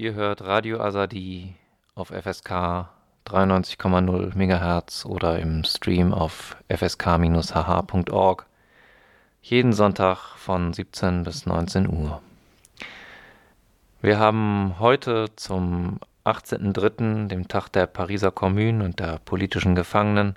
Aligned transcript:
Ihr 0.00 0.14
hört 0.14 0.40
Radio 0.40 0.80
Azadi 0.80 1.54
auf 1.94 2.08
FSK 2.08 2.88
93,0 3.26 4.34
MHz 4.34 5.04
oder 5.04 5.38
im 5.38 5.62
Stream 5.62 6.14
auf 6.14 6.56
fsk-hh.org. 6.70 8.46
Jeden 9.42 9.74
Sonntag 9.74 10.38
von 10.38 10.72
17 10.72 11.22
bis 11.22 11.44
19 11.44 11.86
Uhr. 11.86 12.22
Wir 14.00 14.18
haben 14.18 14.76
heute 14.78 15.26
zum 15.36 16.00
18.03., 16.24 17.26
dem 17.26 17.46
Tag 17.48 17.68
der 17.68 17.86
Pariser 17.86 18.30
Kommune 18.30 18.82
und 18.82 19.00
der 19.00 19.18
politischen 19.18 19.74
Gefangenen, 19.74 20.34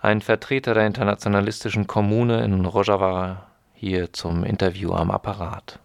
einen 0.00 0.20
Vertreter 0.20 0.74
der 0.74 0.86
internationalistischen 0.86 1.88
Kommune 1.88 2.44
in 2.44 2.64
Rojava 2.64 3.48
hier 3.74 4.12
zum 4.12 4.44
Interview 4.44 4.92
am 4.92 5.10
Apparat. 5.10 5.80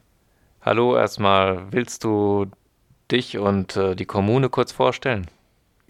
Hallo 0.62 0.96
erstmal, 0.96 1.72
willst 1.72 2.04
du 2.04 2.46
dich 3.12 3.38
und 3.38 3.76
äh, 3.76 3.96
die 3.96 4.06
Kommune 4.06 4.50
kurz 4.50 4.72
vorstellen? 4.72 5.28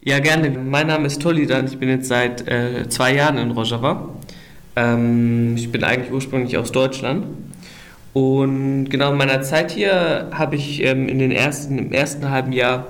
Ja, 0.02 0.20
gerne. 0.20 0.50
Mein 0.52 0.88
Name 0.88 1.08
ist 1.08 1.22
Tolidan. 1.22 1.66
Ich 1.66 1.80
bin 1.80 1.90
jetzt 1.90 2.08
seit 2.08 2.48
äh, 2.48 2.88
zwei 2.90 3.16
Jahren 3.16 3.38
in 3.38 3.52
Rojava. 3.52 4.10
Ähm, 4.76 5.56
ich 5.56 5.72
bin 5.72 5.84
eigentlich 5.84 6.12
ursprünglich 6.12 6.58
aus 6.58 6.72
Deutschland. 6.72 7.26
Und 8.14 8.90
genau 8.90 9.12
in 9.12 9.18
meiner 9.18 9.42
Zeit 9.42 9.72
hier 9.72 10.30
habe 10.32 10.56
ich 10.56 10.84
ähm, 10.84 11.10
in 11.10 11.20
den 11.20 11.32
ersten, 11.32 11.78
im 11.78 11.92
ersten 11.92 12.30
halben 12.30 12.52
Jahr 12.52 12.88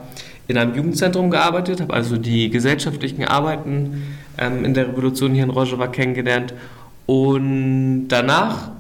in 0.48 0.58
einem 0.58 0.76
Jugendzentrum 0.76 1.32
gearbeitet, 1.32 1.82
habe 1.82 1.94
also 1.94 2.18
die 2.18 2.50
gesellschaftlichen 2.50 3.26
Arbeiten 3.26 4.04
ähm, 4.38 4.64
in 4.64 4.74
der 4.74 4.90
Revolution 4.90 5.34
hier 5.34 5.44
in 5.44 5.50
Rojava 5.50 5.88
kennengelernt. 5.88 6.54
Und 7.06 8.08
danach 8.10 8.72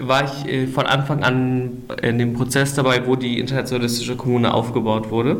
war 0.00 0.24
ich 0.24 0.52
äh, 0.52 0.66
von 0.66 0.86
Anfang 0.86 1.22
an 1.22 1.82
in 2.02 2.18
dem 2.18 2.34
Prozess 2.34 2.74
dabei, 2.74 3.06
wo 3.06 3.16
die 3.16 3.38
internationalistische 3.38 4.16
Kommune 4.16 4.52
aufgebaut 4.52 5.10
wurde. 5.10 5.38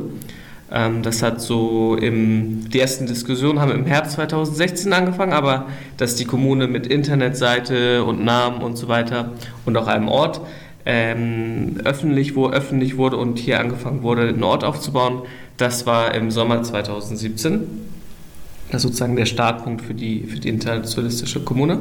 Ähm, 0.71 1.03
das 1.03 1.23
hat 1.23 1.41
so 1.41 1.97
im, 1.97 2.69
die 2.71 2.81
ersten 2.81 3.07
Diskussionen 3.07 3.61
haben 3.61 3.73
im 3.73 3.87
Herbst 3.87 4.13
2016 4.13 4.93
angefangen, 4.93 5.33
aber 5.33 5.67
dass 5.97 6.17
die 6.17 6.25
Kommune 6.25 6.67
mit 6.67 6.87
Internetseite 6.87 8.05
und 8.05 8.25
Namen 8.25 8.63
und 8.63 8.77
so 8.77 8.89
weiter 8.89 9.33
und 9.65 9.77
auch 9.77 9.87
einem 9.87 10.09
Ort 10.09 10.41
ähm, 10.85 11.81
öffentlich, 11.85 12.37
wo 12.37 12.49
öffentlich 12.49 12.97
wurde 12.97 13.17
und 13.17 13.39
hier 13.39 13.61
angefangen 13.61 14.03
wurde, 14.03 14.29
einen 14.29 14.43
Ort 14.43 14.65
aufzubauen, 14.65 15.23
das 15.57 15.87
war 15.87 16.15
im 16.15 16.31
Sommer 16.31 16.63
2017. 16.63 17.63
Das 18.71 18.77
ist 18.77 18.83
sozusagen 18.83 19.17
der 19.17 19.27
Startpunkt 19.27 19.83
für 19.83 19.95
die, 19.95 20.25
für 20.25 20.41
die 20.41 20.49
internationalistische 20.49 21.41
Kommune. 21.41 21.79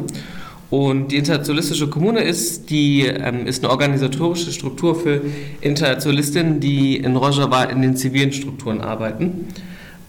Und 0.69 1.11
die 1.11 1.17
Internationalistische 1.17 1.89
Kommune 1.89 2.21
ist, 2.21 2.69
die, 2.69 3.05
ähm, 3.05 3.45
ist 3.45 3.63
eine 3.63 3.71
organisatorische 3.71 4.51
Struktur 4.51 4.95
für 4.95 5.21
Internationalistinnen, 5.61 6.59
die 6.59 6.97
in 6.97 7.15
Rojava 7.15 7.65
in 7.65 7.81
den 7.81 7.95
zivilen 7.95 8.31
Strukturen 8.31 8.81
arbeiten. 8.81 9.47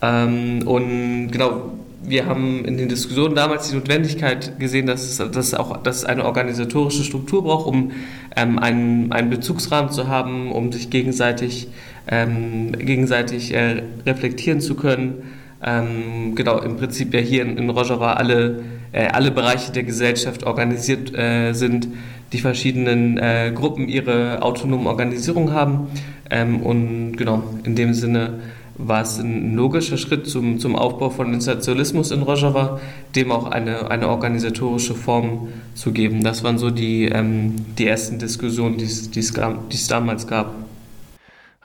Ähm, 0.02 0.66
und 0.66 1.30
genau, 1.30 1.72
wir 2.02 2.26
haben 2.26 2.64
in 2.64 2.78
den 2.78 2.88
Diskussionen 2.88 3.34
damals 3.34 3.68
die 3.68 3.74
Notwendigkeit 3.74 4.58
gesehen, 4.58 4.86
dass 4.86 5.02
es, 5.02 5.30
dass 5.30 5.54
auch, 5.54 5.76
dass 5.78 5.98
es 5.98 6.04
eine 6.04 6.24
organisatorische 6.24 7.04
Struktur 7.04 7.42
braucht, 7.42 7.66
um 7.66 7.92
ähm, 8.36 8.58
einen, 8.58 9.12
einen 9.12 9.30
Bezugsrahmen 9.30 9.90
zu 9.90 10.08
haben, 10.08 10.52
um 10.52 10.72
sich 10.72 10.90
gegenseitig, 10.90 11.68
ähm, 12.06 12.72
gegenseitig 12.72 13.52
äh, 13.52 13.82
reflektieren 14.06 14.60
zu 14.60 14.74
können. 14.74 15.22
Ähm, 15.62 16.34
genau, 16.34 16.58
im 16.60 16.76
Prinzip 16.76 17.14
ja 17.14 17.20
hier 17.20 17.42
in, 17.42 17.56
in 17.56 17.70
Rojava 17.70 18.14
alle 18.14 18.62
äh, 18.96 19.08
alle 19.08 19.30
Bereiche 19.30 19.72
der 19.72 19.82
Gesellschaft 19.82 20.44
organisiert 20.44 21.14
äh, 21.14 21.52
sind, 21.52 21.88
die 22.32 22.38
verschiedenen 22.38 23.18
äh, 23.18 23.52
Gruppen 23.54 23.88
ihre 23.88 24.42
autonomen 24.42 24.86
Organisierung 24.86 25.52
haben. 25.52 25.88
Ähm, 26.30 26.62
und 26.62 27.16
genau, 27.16 27.42
in 27.64 27.76
dem 27.76 27.94
Sinne 27.94 28.40
war 28.78 29.02
es 29.02 29.18
ein 29.18 29.54
logischer 29.54 29.96
Schritt 29.96 30.26
zum, 30.26 30.58
zum 30.58 30.76
Aufbau 30.76 31.10
von 31.10 31.32
Institutionalismus 31.32 32.10
in 32.10 32.22
Rojava, 32.22 32.80
dem 33.14 33.32
auch 33.32 33.50
eine, 33.50 33.90
eine 33.90 34.08
organisatorische 34.08 34.94
Form 34.94 35.48
zu 35.74 35.92
geben. 35.92 36.22
Das 36.24 36.42
waren 36.42 36.58
so 36.58 36.70
die, 36.70 37.04
ähm, 37.06 37.54
die 37.78 37.86
ersten 37.86 38.18
Diskussionen, 38.18 38.76
die 38.78 38.84
es 39.20 39.88
damals 39.88 40.26
gab. 40.26 40.54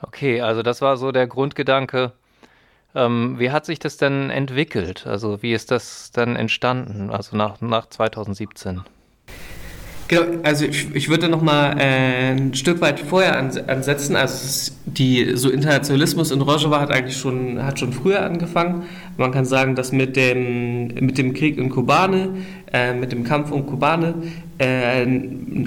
Okay, 0.01 0.41
also 0.41 0.63
das 0.63 0.81
war 0.81 0.97
so 0.97 1.11
der 1.11 1.27
Grundgedanke, 1.27 2.13
ähm, 2.95 3.39
wie 3.39 3.51
hat 3.51 3.65
sich 3.65 3.79
das 3.79 3.97
denn 3.97 4.29
entwickelt? 4.29 5.07
Also 5.07 5.41
wie 5.41 5.53
ist 5.53 5.71
das 5.71 6.11
dann 6.11 6.35
entstanden, 6.35 7.09
also 7.09 7.35
nach, 7.35 7.61
nach 7.61 7.87
2017? 7.87 8.81
Genau, 10.11 10.23
also 10.43 10.65
ich, 10.65 10.93
ich 10.93 11.07
würde 11.07 11.29
noch 11.29 11.41
mal 11.41 11.79
äh, 11.79 12.31
ein 12.31 12.53
Stück 12.53 12.81
weit 12.81 12.99
vorher 12.99 13.37
ansetzen. 13.37 14.17
Also 14.17 14.73
die 14.85 15.37
so 15.37 15.49
Internationalismus 15.49 16.31
in 16.31 16.41
Rojava 16.41 16.81
hat 16.81 16.91
eigentlich 16.91 17.15
schon 17.15 17.63
hat 17.63 17.79
schon 17.79 17.93
früher 17.93 18.21
angefangen. 18.21 18.83
Man 19.15 19.31
kann 19.31 19.45
sagen, 19.45 19.73
dass 19.73 19.93
mit 19.93 20.17
dem 20.17 20.87
mit 20.87 21.17
dem 21.17 21.33
Krieg 21.33 21.57
in 21.57 21.69
Kobane, 21.69 22.39
äh, 22.73 22.93
mit 22.93 23.11
dem 23.11 23.23
Kampf 23.23 23.51
um 23.51 23.65
Kobane 23.65 24.13
äh, 24.57 25.05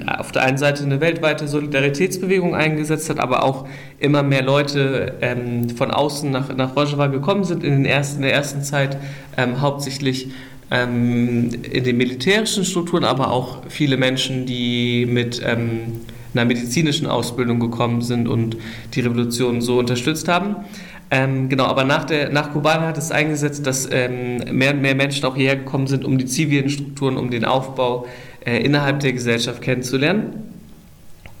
auf 0.07 0.31
der 0.31 0.43
einen 0.43 0.57
Seite 0.57 0.83
eine 0.83 1.01
weltweite 1.01 1.47
Solidaritätsbewegung 1.47 2.55
eingesetzt 2.55 3.09
hat, 3.09 3.19
aber 3.19 3.43
auch 3.43 3.67
immer 3.99 4.23
mehr 4.23 4.43
Leute 4.43 5.13
ähm, 5.21 5.69
von 5.69 5.91
außen 5.91 6.31
nach 6.31 6.55
nach 6.55 6.75
Rojava 6.75 7.07
gekommen 7.07 7.43
sind 7.43 7.63
in 7.63 7.71
den 7.71 7.85
ersten 7.85 8.17
in 8.17 8.23
der 8.23 8.33
ersten 8.33 8.61
Zeit 8.63 8.97
ähm, 9.37 9.61
hauptsächlich 9.61 10.29
ähm, 10.71 11.49
in 11.71 11.83
den 11.83 11.97
militärischen 11.97 12.65
Strukturen, 12.65 13.03
aber 13.03 13.31
auch 13.31 13.63
viele 13.69 13.97
Menschen, 13.97 14.45
die 14.45 15.05
mit 15.05 15.41
ähm, 15.45 16.01
einer 16.33 16.45
medizinischen 16.45 17.07
Ausbildung 17.07 17.59
gekommen 17.59 18.01
sind 18.01 18.27
und 18.27 18.57
die 18.93 19.01
Revolution 19.01 19.61
so 19.61 19.79
unterstützt 19.79 20.27
haben. 20.27 20.55
Ähm, 21.11 21.49
genau, 21.49 21.65
aber 21.65 21.83
nach, 21.83 22.05
der, 22.05 22.29
nach 22.29 22.51
Kubana 22.51 22.87
hat 22.87 22.97
es 22.97 23.11
eingesetzt, 23.11 23.65
dass 23.67 23.87
ähm, 23.91 24.37
mehr 24.51 24.73
und 24.73 24.81
mehr 24.81 24.95
Menschen 24.95 25.25
auch 25.25 25.35
hierher 25.35 25.57
gekommen 25.57 25.87
sind, 25.87 26.03
um 26.03 26.17
die 26.17 26.25
zivilen 26.25 26.69
Strukturen, 26.69 27.17
um 27.17 27.29
den 27.29 27.45
Aufbau 27.45 28.07
äh, 28.45 28.57
innerhalb 28.63 28.99
der 29.01 29.13
Gesellschaft 29.13 29.61
kennenzulernen. 29.61 30.51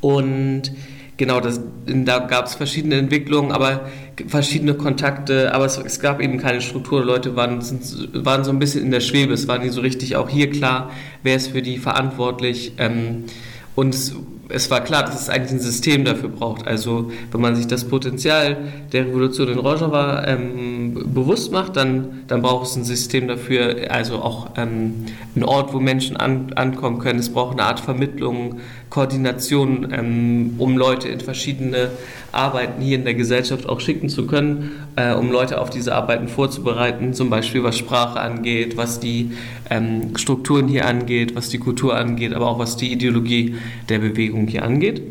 Und 0.01 0.71
genau, 1.17 1.39
das, 1.39 1.59
da 1.87 2.19
gab 2.19 2.45
es 2.45 2.53
verschiedene 2.53 2.95
Entwicklungen, 2.95 3.51
aber 3.51 3.89
verschiedene 4.27 4.75
Kontakte, 4.75 5.53
aber 5.53 5.65
es, 5.65 5.77
es, 5.77 5.99
gab 5.99 6.21
eben 6.21 6.37
keine 6.37 6.61
Struktur. 6.61 7.03
Leute 7.03 7.35
waren, 7.35 7.61
sind, 7.61 7.83
waren 8.13 8.43
so 8.43 8.51
ein 8.51 8.59
bisschen 8.59 8.83
in 8.83 8.91
der 8.91 8.99
Schwebe. 8.99 9.33
Es 9.33 9.47
war 9.47 9.57
nicht 9.57 9.73
so 9.73 9.81
richtig 9.81 10.15
auch 10.15 10.29
hier 10.29 10.51
klar, 10.51 10.91
wer 11.23 11.35
ist 11.35 11.47
für 11.47 11.63
die 11.63 11.77
verantwortlich. 11.77 12.73
Ähm, 12.77 13.25
und 13.73 13.95
es 13.95 14.15
es 14.49 14.69
war 14.69 14.81
klar, 14.81 15.03
dass 15.03 15.19
es 15.19 15.29
eigentlich 15.29 15.53
ein 15.53 15.59
System 15.59 16.05
dafür 16.05 16.29
braucht. 16.29 16.67
Also 16.67 17.11
wenn 17.31 17.41
man 17.41 17.55
sich 17.55 17.67
das 17.67 17.85
Potenzial 17.85 18.57
der 18.91 19.07
Revolution 19.07 19.47
in 19.49 19.59
Rojava 19.59 20.25
ähm, 20.25 21.13
bewusst 21.13 21.51
macht, 21.51 21.75
dann, 21.75 22.23
dann 22.27 22.41
braucht 22.41 22.67
es 22.67 22.75
ein 22.75 22.83
System 22.83 23.27
dafür, 23.27 23.89
also 23.89 24.15
auch 24.17 24.51
ähm, 24.57 25.05
ein 25.35 25.43
Ort, 25.43 25.73
wo 25.73 25.79
Menschen 25.79 26.17
an, 26.17 26.53
ankommen 26.53 26.99
können. 26.99 27.19
Es 27.19 27.29
braucht 27.29 27.53
eine 27.53 27.67
Art 27.67 27.79
Vermittlung, 27.79 28.59
Koordination, 28.89 29.91
ähm, 29.91 30.55
um 30.57 30.77
Leute 30.77 31.09
in 31.09 31.19
verschiedene 31.19 31.89
Arbeiten 32.35 32.81
hier 32.81 32.97
in 32.97 33.03
der 33.03 33.13
Gesellschaft 33.13 33.67
auch 33.67 33.79
schicken 33.79 34.09
zu 34.09 34.27
können, 34.27 34.71
äh, 34.95 35.13
um 35.13 35.31
Leute 35.31 35.59
auf 35.61 35.69
diese 35.69 35.95
Arbeiten 35.95 36.27
vorzubereiten, 36.27 37.13
zum 37.13 37.29
Beispiel 37.29 37.63
was 37.63 37.77
Sprache 37.77 38.19
angeht, 38.19 38.77
was 38.77 38.99
die 38.99 39.31
ähm, 39.69 40.15
Strukturen 40.17 40.67
hier 40.67 40.85
angeht, 40.85 41.35
was 41.35 41.49
die 41.49 41.59
Kultur 41.59 41.95
angeht, 41.95 42.33
aber 42.33 42.47
auch 42.47 42.59
was 42.59 42.77
die 42.77 42.91
Ideologie 42.91 43.55
der 43.89 43.99
Bewegung 43.99 44.47
hier 44.47 44.63
angeht. 44.63 45.01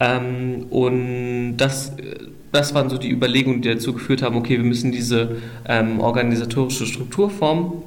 Ähm, 0.00 0.66
und 0.70 1.56
das, 1.56 1.92
das 2.50 2.74
waren 2.74 2.90
so 2.90 2.98
die 2.98 3.10
Überlegungen, 3.10 3.62
die 3.62 3.68
dazu 3.68 3.92
geführt 3.92 4.22
haben, 4.22 4.36
okay, 4.36 4.56
wir 4.56 4.64
müssen 4.64 4.92
diese 4.92 5.36
ähm, 5.68 6.00
organisatorische 6.00 6.86
Struktur 6.86 7.30
formen 7.30 7.82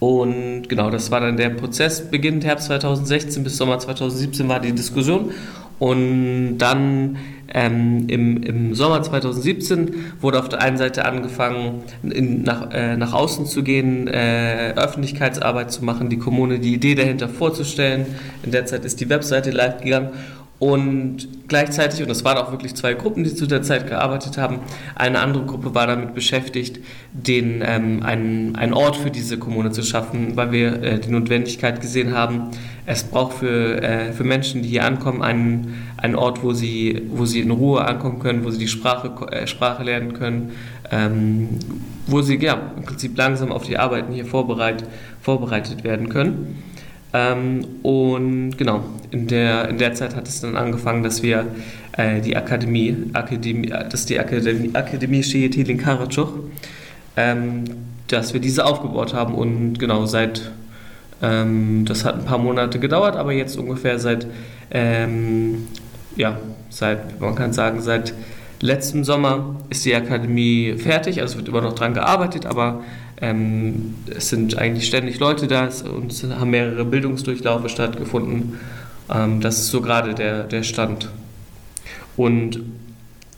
und 0.00 0.68
genau, 0.68 0.90
das 0.90 1.10
war 1.10 1.20
dann 1.20 1.36
der 1.36 1.50
Prozess, 1.50 2.08
beginnend 2.08 2.44
Herbst 2.44 2.66
2016 2.66 3.42
bis 3.42 3.56
Sommer 3.56 3.78
2017 3.78 4.48
war 4.48 4.60
die 4.60 4.72
Diskussion. 4.72 5.32
Und 5.78 6.58
dann 6.58 7.18
ähm, 7.54 8.04
im, 8.08 8.42
im 8.42 8.74
Sommer 8.74 9.02
2017 9.02 9.94
wurde 10.20 10.38
auf 10.38 10.48
der 10.48 10.60
einen 10.60 10.76
Seite 10.76 11.04
angefangen, 11.04 11.82
in, 12.02 12.42
nach, 12.42 12.70
äh, 12.72 12.96
nach 12.96 13.12
außen 13.12 13.46
zu 13.46 13.62
gehen, 13.62 14.06
äh, 14.06 14.74
Öffentlichkeitsarbeit 14.76 15.72
zu 15.72 15.84
machen, 15.84 16.10
die 16.10 16.18
Kommune 16.18 16.58
die 16.58 16.74
Idee 16.74 16.94
dahinter 16.94 17.28
vorzustellen. 17.28 18.06
In 18.42 18.50
der 18.50 18.66
Zeit 18.66 18.84
ist 18.84 19.00
die 19.00 19.08
Webseite 19.08 19.50
live 19.50 19.80
gegangen 19.80 20.10
und 20.58 21.28
gleichzeitig, 21.46 22.02
und 22.02 22.08
das 22.08 22.24
waren 22.24 22.36
auch 22.36 22.50
wirklich 22.50 22.74
zwei 22.74 22.94
Gruppen, 22.94 23.22
die 23.22 23.32
zu 23.32 23.46
der 23.46 23.62
Zeit 23.62 23.86
gearbeitet 23.86 24.38
haben, 24.38 24.58
eine 24.96 25.20
andere 25.20 25.44
Gruppe 25.44 25.72
war 25.74 25.86
damit 25.86 26.14
beschäftigt, 26.14 26.80
den, 27.12 27.62
ähm, 27.64 28.02
einen, 28.02 28.56
einen 28.56 28.74
Ort 28.74 28.96
für 28.96 29.10
diese 29.10 29.38
Kommune 29.38 29.70
zu 29.70 29.84
schaffen, 29.84 30.36
weil 30.36 30.50
wir 30.50 30.82
äh, 30.82 30.98
die 30.98 31.10
Notwendigkeit 31.10 31.80
gesehen 31.80 32.12
haben, 32.12 32.50
es 32.86 33.04
braucht 33.04 33.34
für, 33.38 33.80
äh, 33.82 34.12
für 34.12 34.24
Menschen, 34.24 34.62
die 34.62 34.68
hier 34.70 34.84
ankommen, 34.84 35.22
einen, 35.22 35.74
einen 35.96 36.16
Ort, 36.16 36.42
wo 36.42 36.52
sie, 36.52 37.02
wo 37.10 37.24
sie 37.24 37.40
in 37.40 37.52
Ruhe 37.52 37.84
ankommen 37.84 38.18
können, 38.18 38.44
wo 38.44 38.50
sie 38.50 38.58
die 38.58 38.68
Sprache, 38.68 39.12
äh, 39.30 39.46
Sprache 39.46 39.84
lernen 39.84 40.14
können, 40.14 40.52
ähm, 40.90 41.50
wo 42.08 42.20
sie 42.20 42.36
ja, 42.42 42.72
im 42.76 42.82
Prinzip 42.82 43.16
langsam 43.16 43.52
auf 43.52 43.64
die 43.64 43.78
Arbeiten 43.78 44.12
hier 44.12 44.24
vorbereit, 44.24 44.82
vorbereitet 45.20 45.84
werden 45.84 46.08
können. 46.08 46.64
Ähm, 47.12 47.64
und 47.82 48.58
genau, 48.58 48.84
in 49.10 49.28
der, 49.28 49.68
in 49.68 49.78
der 49.78 49.94
Zeit 49.94 50.14
hat 50.14 50.28
es 50.28 50.40
dann 50.40 50.56
angefangen, 50.56 51.02
dass 51.02 51.22
wir 51.22 51.46
äh, 51.92 52.20
die 52.20 52.36
Akademie, 52.36 52.96
Akademie, 53.14 53.68
das 53.68 54.00
ist 54.00 54.10
die 54.10 54.18
Akademie, 54.18 54.70
Akademie 54.74 55.22
Şehit 55.22 55.78
Karacuch, 55.78 56.32
ähm, 57.16 57.64
dass 58.08 58.34
wir 58.34 58.40
diese 58.40 58.66
aufgebaut 58.66 59.14
haben 59.14 59.34
und 59.34 59.78
genau 59.78 60.04
seit, 60.06 60.50
ähm, 61.22 61.84
das 61.86 62.04
hat 62.04 62.16
ein 62.16 62.24
paar 62.24 62.38
Monate 62.38 62.78
gedauert, 62.78 63.16
aber 63.16 63.32
jetzt 63.32 63.56
ungefähr 63.56 63.98
seit, 63.98 64.26
ähm, 64.70 65.66
ja, 66.16 66.38
seit, 66.68 67.20
man 67.20 67.34
kann 67.34 67.54
sagen, 67.54 67.80
seit 67.80 68.12
letztem 68.60 69.04
Sommer 69.04 69.56
ist 69.70 69.84
die 69.84 69.94
Akademie 69.94 70.74
fertig, 70.76 71.22
also 71.22 71.38
wird 71.38 71.48
immer 71.48 71.62
noch 71.62 71.74
dran 71.74 71.94
gearbeitet, 71.94 72.44
aber 72.44 72.82
ähm, 73.20 73.94
es 74.14 74.28
sind 74.28 74.58
eigentlich 74.58 74.86
ständig 74.86 75.18
Leute 75.18 75.46
da 75.46 75.68
und 75.92 76.12
es 76.12 76.22
haben 76.22 76.50
mehrere 76.50 76.84
Bildungsdurchlaufe 76.84 77.68
stattgefunden. 77.68 78.58
Ähm, 79.12 79.40
das 79.40 79.58
ist 79.58 79.68
so 79.68 79.80
gerade 79.80 80.14
der, 80.14 80.44
der 80.44 80.62
Stand. 80.62 81.10
Und 82.16 82.62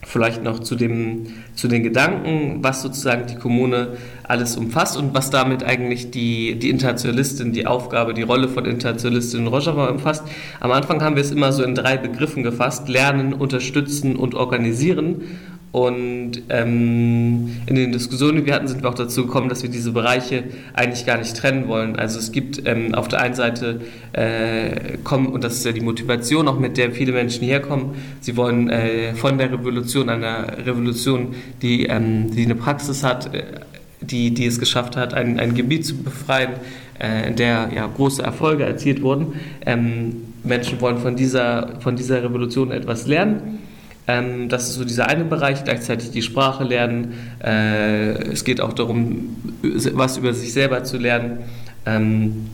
vielleicht 0.02 0.42
noch 0.42 0.58
zu, 0.60 0.74
dem, 0.74 1.26
zu 1.54 1.68
den 1.68 1.82
Gedanken, 1.82 2.58
was 2.62 2.82
sozusagen 2.82 3.26
die 3.26 3.36
Kommune 3.36 3.96
alles 4.24 4.56
umfasst 4.56 4.96
und 4.96 5.14
was 5.14 5.30
damit 5.30 5.62
eigentlich 5.62 6.10
die, 6.10 6.58
die 6.58 6.70
Internationalistin, 6.70 7.52
die 7.52 7.66
Aufgabe, 7.66 8.14
die 8.14 8.22
Rolle 8.22 8.48
von 8.48 8.64
Internationalistin 8.64 9.46
Rojava 9.46 9.86
umfasst. 9.88 10.24
Am 10.58 10.72
Anfang 10.72 11.02
haben 11.02 11.16
wir 11.16 11.22
es 11.22 11.30
immer 11.30 11.52
so 11.52 11.62
in 11.62 11.74
drei 11.74 11.96
Begriffen 11.96 12.42
gefasst, 12.42 12.88
lernen, 12.88 13.32
unterstützen 13.34 14.16
und 14.16 14.34
organisieren. 14.34 15.22
Und 15.72 16.42
ähm, 16.48 17.62
in 17.66 17.76
den 17.76 17.92
Diskussionen, 17.92 18.38
die 18.38 18.46
wir 18.46 18.54
hatten, 18.54 18.66
sind 18.66 18.82
wir 18.82 18.88
auch 18.88 18.94
dazu 18.94 19.26
gekommen, 19.26 19.48
dass 19.48 19.62
wir 19.62 19.70
diese 19.70 19.92
Bereiche 19.92 20.44
eigentlich 20.74 21.06
gar 21.06 21.16
nicht 21.16 21.36
trennen 21.36 21.68
wollen. 21.68 21.96
Also 21.96 22.18
es 22.18 22.32
gibt 22.32 22.66
ähm, 22.66 22.92
auf 22.92 23.06
der 23.06 23.20
einen 23.20 23.34
Seite 23.34 23.80
äh, 24.12 24.98
kommen, 25.04 25.28
und 25.28 25.44
das 25.44 25.54
ist 25.54 25.64
ja 25.64 25.70
die 25.70 25.80
Motivation, 25.80 26.48
auch 26.48 26.58
mit 26.58 26.76
der 26.76 26.90
viele 26.90 27.12
Menschen 27.12 27.44
hierher 27.44 27.60
kommen, 27.60 27.94
sie 28.20 28.36
wollen 28.36 28.68
äh, 28.68 29.14
von 29.14 29.38
der 29.38 29.52
Revolution, 29.52 30.08
einer 30.08 30.66
Revolution, 30.66 31.36
die, 31.62 31.86
ähm, 31.86 32.34
die 32.34 32.44
eine 32.44 32.56
Praxis 32.56 33.04
hat, 33.04 33.32
äh, 33.32 33.44
die, 34.00 34.34
die 34.34 34.46
es 34.46 34.58
geschafft 34.58 34.96
hat, 34.96 35.14
ein, 35.14 35.38
ein 35.38 35.54
Gebiet 35.54 35.86
zu 35.86 35.96
befreien, 35.96 36.54
äh, 36.98 37.28
in 37.28 37.36
der 37.36 37.70
ja, 37.72 37.86
große 37.86 38.22
Erfolge 38.22 38.64
erzielt 38.64 39.02
wurden. 39.02 39.34
Ähm, 39.64 40.16
Menschen 40.42 40.80
wollen 40.80 40.98
von 40.98 41.14
dieser, 41.14 41.78
von 41.78 41.94
dieser 41.94 42.24
Revolution 42.24 42.72
etwas 42.72 43.06
lernen 43.06 43.59
ähm, 44.10 44.48
das 44.48 44.68
ist 44.68 44.74
so 44.74 44.84
dieser 44.84 45.08
eine 45.08 45.24
Bereich, 45.24 45.64
gleichzeitig 45.64 46.10
die 46.10 46.22
Sprache 46.22 46.64
lernen. 46.64 47.14
Äh, 47.42 48.32
es 48.32 48.44
geht 48.44 48.60
auch 48.60 48.72
darum, 48.72 49.36
was 49.62 50.16
über 50.16 50.34
sich 50.34 50.52
selber 50.52 50.82
zu 50.84 50.98
lernen. 50.98 51.38
Ähm, 51.86 52.46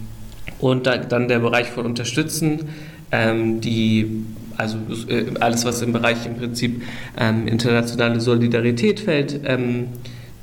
und 0.59 0.87
da, 0.87 0.99
dann 0.99 1.29
der 1.29 1.39
Bereich 1.39 1.69
von 1.69 1.87
Unterstützen, 1.87 2.69
ähm, 3.11 3.61
die 3.61 4.25
also 4.57 4.79
äh, 5.09 5.25
alles, 5.41 5.65
was 5.65 5.83
im 5.83 5.93
Bereich 5.93 6.27
im 6.27 6.37
Prinzip 6.37 6.83
ähm, 7.19 7.47
internationale 7.47 8.21
Solidarität 8.21 9.01
fällt, 9.01 9.41
ähm, 9.45 9.89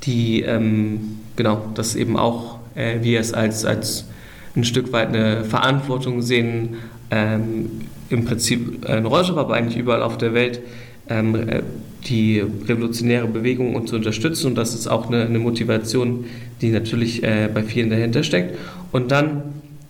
die 0.04 0.42
ähm, 0.42 1.18
genau, 1.36 1.64
das 1.74 1.96
eben 1.96 2.16
auch 2.16 2.58
äh, 2.74 2.98
wir 3.02 3.20
es 3.20 3.32
als, 3.32 3.64
als 3.64 4.06
ein 4.56 4.64
Stück 4.64 4.92
weit 4.92 5.08
eine 5.08 5.44
Verantwortung 5.44 6.22
sehen, 6.22 6.76
ähm, 7.10 7.70
im 8.08 8.24
Prinzip 8.24 8.84
in 8.84 9.06
Rojava, 9.06 9.40
aber 9.40 9.54
eigentlich 9.54 9.76
überall 9.76 10.02
auf 10.02 10.18
der 10.18 10.34
Welt, 10.34 10.60
die 11.06 12.40
revolutionäre 12.40 13.26
Bewegung 13.26 13.74
und 13.74 13.88
zu 13.88 13.96
unterstützen. 13.96 14.48
Und 14.48 14.54
das 14.56 14.74
ist 14.74 14.86
auch 14.86 15.08
eine, 15.08 15.26
eine 15.26 15.38
Motivation, 15.38 16.24
die 16.60 16.70
natürlich 16.70 17.22
äh, 17.22 17.48
bei 17.52 17.62
vielen 17.62 17.90
dahinter 17.90 18.22
steckt. 18.22 18.56
Und 18.92 19.10
dann 19.10 19.42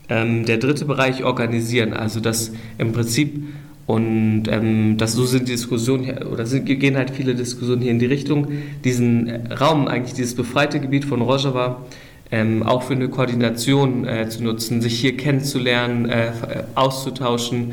ähm, 0.09 0.45
der 0.45 0.59
dritte 0.59 0.85
Bereich 0.85 1.25
organisieren, 1.25 1.93
also 1.93 2.21
das 2.21 2.53
im 2.79 2.93
Prinzip 2.93 3.43
und 3.87 4.45
ähm, 4.49 4.97
das, 4.97 5.13
so 5.13 5.27
sind 5.27 5.49
die 5.49 5.53
Diskussionen, 5.53 6.19
oder 6.25 6.47
sind, 6.47 6.65
gehen 6.65 6.97
halt 6.97 7.11
viele 7.11 7.35
Diskussionen 7.35 7.83
hier 7.83 7.91
in 7.91 7.99
die 7.99 8.07
Richtung, 8.07 8.49
diesen 8.83 9.31
Raum, 9.53 9.89
eigentlich 9.89 10.15
dieses 10.15 10.35
befreite 10.35 10.81
Gebiet 10.81 11.05
von 11.05 11.21
Rojava, 11.21 11.83
ähm, 12.31 12.63
auch 12.63 12.83
für 12.83 12.95
eine 12.95 13.09
Koordination 13.09 14.07
äh, 14.07 14.29
zu 14.31 14.43
nutzen, 14.43 14.81
sich 14.81 14.99
hier 14.99 15.17
kennenzulernen, 15.17 16.09
äh, 16.09 16.33
auszutauschen, 16.75 17.73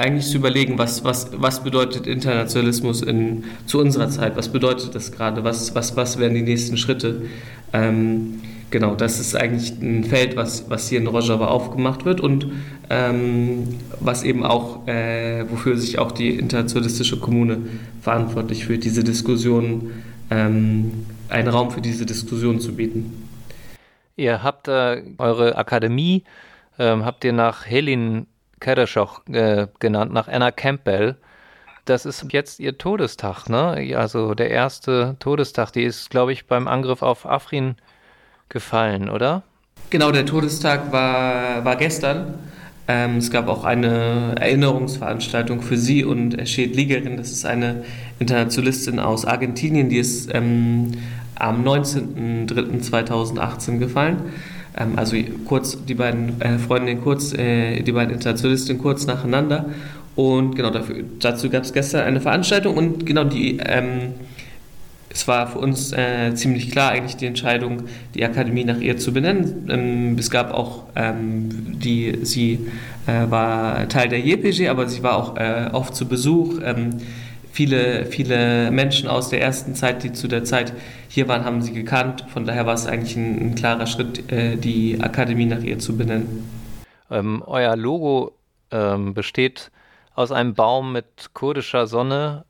eigentlich 0.00 0.26
zu 0.26 0.38
überlegen, 0.38 0.78
was, 0.78 1.04
was, 1.04 1.30
was 1.34 1.62
bedeutet 1.62 2.06
Internationalismus 2.06 3.02
in, 3.02 3.44
zu 3.66 3.78
unserer 3.80 4.08
Zeit, 4.08 4.36
was 4.36 4.48
bedeutet 4.48 4.94
das 4.94 5.12
gerade, 5.12 5.44
was, 5.44 5.74
was, 5.74 5.96
was 5.96 6.18
wären 6.18 6.34
die 6.34 6.42
nächsten 6.42 6.76
Schritte. 6.76 7.22
Ähm, 7.72 8.40
genau, 8.70 8.94
das 8.94 9.20
ist 9.20 9.36
eigentlich 9.36 9.72
ein 9.80 10.04
Feld, 10.04 10.36
was, 10.36 10.68
was 10.70 10.88
hier 10.88 10.98
in 11.00 11.06
Rojava 11.06 11.46
aufgemacht 11.46 12.04
wird 12.04 12.20
und 12.20 12.46
ähm, 12.88 13.68
was 14.00 14.22
eben 14.24 14.44
auch, 14.44 14.86
äh, 14.88 15.44
wofür 15.48 15.76
sich 15.76 15.98
auch 15.98 16.12
die 16.12 16.30
internationalistische 16.30 17.18
Kommune 17.18 17.58
verantwortlich 18.00 18.66
fühlt, 18.66 18.84
diese 18.84 19.04
Diskussion, 19.04 19.90
ähm, 20.30 21.06
einen 21.28 21.48
Raum 21.48 21.70
für 21.70 21.80
diese 21.80 22.06
Diskussion 22.06 22.60
zu 22.60 22.74
bieten. 22.74 23.28
Ihr 24.16 24.42
habt 24.42 24.68
äh, 24.68 25.02
eure 25.18 25.56
Akademie, 25.56 26.24
ähm, 26.78 27.04
habt 27.04 27.24
ihr 27.24 27.32
nach 27.32 27.66
Helin 27.66 28.26
Kereshoch 28.60 29.26
äh, 29.28 29.66
genannt, 29.78 30.12
nach 30.12 30.28
Anna 30.28 30.50
Campbell. 30.50 31.16
Das 31.86 32.04
ist 32.06 32.26
jetzt 32.30 32.60
ihr 32.60 32.78
Todestag, 32.78 33.48
ne? 33.48 33.96
Also 33.96 34.34
der 34.34 34.50
erste 34.50 35.16
Todestag, 35.18 35.72
die 35.72 35.82
ist, 35.82 36.10
glaube 36.10 36.32
ich, 36.32 36.46
beim 36.46 36.68
Angriff 36.68 37.02
auf 37.02 37.26
Afrin 37.26 37.76
gefallen, 38.48 39.08
oder? 39.08 39.42
Genau, 39.88 40.12
der 40.12 40.26
Todestag 40.26 40.92
war, 40.92 41.64
war 41.64 41.76
gestern. 41.76 42.34
Ähm, 42.86 43.16
es 43.16 43.30
gab 43.30 43.48
auch 43.48 43.64
eine 43.64 44.34
Erinnerungsveranstaltung 44.38 45.62
für 45.62 45.76
sie 45.76 46.04
und 46.04 46.38
Eshed 46.38 46.76
Ligerin, 46.76 47.16
das 47.16 47.30
ist 47.30 47.46
eine 47.46 47.84
Internationalistin 48.18 48.98
aus 48.98 49.24
Argentinien, 49.24 49.88
die 49.88 49.98
ist 49.98 50.28
ähm, 50.34 50.92
am 51.36 51.64
19.03.2018 51.64 53.78
gefallen. 53.78 54.32
Ähm, 54.76 54.92
also 54.96 55.16
kurz 55.46 55.84
die 55.84 55.94
beiden 55.94 56.40
äh, 56.40 56.58
Freundinnen 56.58 57.02
kurz, 57.02 57.32
äh, 57.32 57.82
die 57.82 57.92
beiden 57.92 58.14
Internationalistinnen 58.14 58.80
kurz 58.80 59.06
nacheinander. 59.06 59.66
Und 60.16 60.56
genau 60.56 60.70
dafür, 60.70 61.04
dazu 61.20 61.48
gab 61.48 61.62
es 61.62 61.72
gestern 61.72 62.02
eine 62.02 62.20
Veranstaltung 62.20 62.76
und 62.76 63.06
genau 63.06 63.24
die, 63.24 63.58
ähm, 63.58 64.14
es 65.12 65.26
war 65.26 65.48
für 65.48 65.58
uns 65.58 65.92
äh, 65.92 66.34
ziemlich 66.34 66.70
klar 66.70 66.92
eigentlich 66.92 67.16
die 67.16 67.26
Entscheidung, 67.26 67.84
die 68.14 68.24
Akademie 68.24 68.64
nach 68.64 68.78
ihr 68.78 68.96
zu 68.96 69.12
benennen. 69.12 69.68
Ähm, 69.68 70.16
es 70.18 70.30
gab 70.30 70.52
auch, 70.52 70.84
ähm, 70.94 71.48
die, 71.80 72.18
sie 72.22 72.60
äh, 73.06 73.30
war 73.30 73.88
Teil 73.88 74.08
der 74.08 74.20
JPG, 74.20 74.68
aber 74.68 74.88
sie 74.88 75.02
war 75.02 75.16
auch 75.16 75.36
äh, 75.36 75.70
oft 75.72 75.96
zu 75.96 76.06
Besuch. 76.06 76.60
Viele, 77.52 78.06
viele 78.06 78.70
Menschen 78.70 79.08
aus 79.08 79.28
der 79.28 79.40
ersten 79.40 79.74
Zeit, 79.74 80.02
die 80.02 80.12
zu 80.12 80.28
der 80.28 80.44
Zeit 80.44 80.72
hier 81.08 81.26
waren, 81.26 81.44
haben 81.44 81.62
sie 81.62 81.72
gekannt. 81.72 82.24
Von 82.32 82.44
daher 82.44 82.66
war 82.66 82.74
es 82.74 82.86
eigentlich 82.86 83.16
ein, 83.16 83.50
ein 83.50 83.54
klarer 83.54 83.86
Schritt, 83.86 84.30
äh, 84.30 84.56
die 84.56 85.00
Akademie 85.00 85.46
nach 85.46 85.60
ihr 85.60 85.78
zu 85.78 85.96
benennen. 85.96 86.48
Ähm, 87.10 87.42
euer 87.44 87.76
Logo 87.76 88.32
ähm, 88.70 89.14
besteht 89.14 89.70
aus 90.14 90.30
einem 90.30 90.54
Baum 90.54 90.92
mit 90.92 91.30
kurdischer 91.34 91.86
Sonne. 91.86 92.44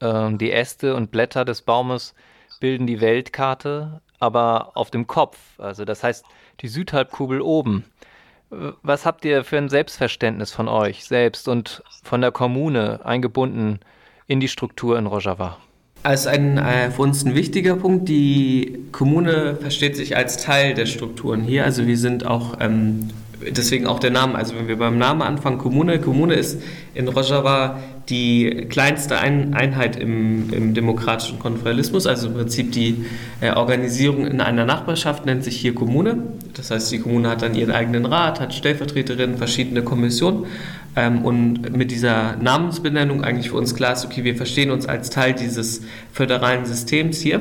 Ähm, 0.00 0.38
die 0.38 0.50
Äste 0.50 0.96
und 0.96 1.10
Blätter 1.10 1.44
des 1.44 1.62
Baumes 1.62 2.14
bilden 2.58 2.86
die 2.86 3.00
Weltkarte, 3.00 4.00
aber 4.18 4.72
auf 4.74 4.90
dem 4.90 5.06
Kopf. 5.06 5.38
Also 5.58 5.84
das 5.84 6.02
heißt 6.02 6.24
die 6.60 6.68
Südhalbkugel 6.68 7.40
oben. 7.40 7.84
Was 8.50 9.04
habt 9.04 9.24
ihr 9.24 9.44
für 9.44 9.58
ein 9.58 9.68
Selbstverständnis 9.68 10.52
von 10.52 10.68
euch 10.68 11.04
selbst 11.04 11.48
und 11.48 11.82
von 12.02 12.20
der 12.20 12.32
Kommune 12.32 13.04
eingebunden 13.04 13.80
in 14.26 14.40
die 14.40 14.48
Struktur 14.48 14.98
in 14.98 15.06
Rojava? 15.06 15.58
Als 16.02 16.26
ein, 16.26 16.58
äh, 16.58 16.90
für 16.90 17.02
uns 17.02 17.24
ein 17.24 17.34
wichtiger 17.34 17.76
Punkt, 17.76 18.08
die 18.08 18.78
Kommune 18.92 19.56
versteht 19.60 19.96
sich 19.96 20.16
als 20.16 20.36
Teil 20.36 20.74
der 20.74 20.86
Strukturen 20.86 21.42
hier. 21.42 21.64
Also 21.64 21.86
wir 21.86 21.98
sind 21.98 22.24
auch, 22.26 22.58
ähm, 22.60 23.10
deswegen 23.40 23.86
auch 23.86 23.98
der 23.98 24.10
Name, 24.10 24.36
also 24.36 24.54
wenn 24.54 24.68
wir 24.68 24.78
beim 24.78 24.98
Namen 24.98 25.22
anfangen, 25.22 25.58
Kommune, 25.58 26.00
Kommune 26.00 26.34
ist 26.34 26.62
in 26.94 27.08
Rojava 27.08 27.80
die 28.08 28.66
kleinste 28.68 29.18
ein 29.18 29.54
Einheit 29.54 29.96
im, 29.96 30.52
im, 30.52 30.74
demokratischen 30.74 31.40
Konföderalismus, 31.40 32.06
also 32.06 32.28
im 32.28 32.34
Prinzip 32.34 32.70
die 32.70 33.04
äh, 33.40 33.50
Organisierung 33.50 34.26
in 34.26 34.40
einer 34.40 34.64
Nachbarschaft 34.64 35.26
nennt 35.26 35.42
sich 35.42 35.56
hier 35.56 35.74
Kommune. 35.74 36.22
Das 36.56 36.70
heißt, 36.70 36.90
die 36.90 36.98
Kommune 36.98 37.28
hat 37.28 37.42
dann 37.42 37.54
ihren 37.54 37.70
eigenen 37.70 38.06
Rat, 38.06 38.40
hat 38.40 38.54
Stellvertreterinnen, 38.54 39.36
verschiedene 39.36 39.82
Kommissionen. 39.82 40.46
Ähm, 40.96 41.24
und 41.24 41.76
mit 41.76 41.90
dieser 41.90 42.36
Namensbenennung 42.36 43.22
eigentlich 43.22 43.50
für 43.50 43.56
uns 43.56 43.74
klar 43.74 43.92
ist, 43.92 44.04
okay, 44.04 44.24
wir 44.24 44.36
verstehen 44.36 44.70
uns 44.70 44.86
als 44.86 45.10
Teil 45.10 45.34
dieses 45.34 45.82
föderalen 46.12 46.64
Systems 46.64 47.20
hier. 47.20 47.40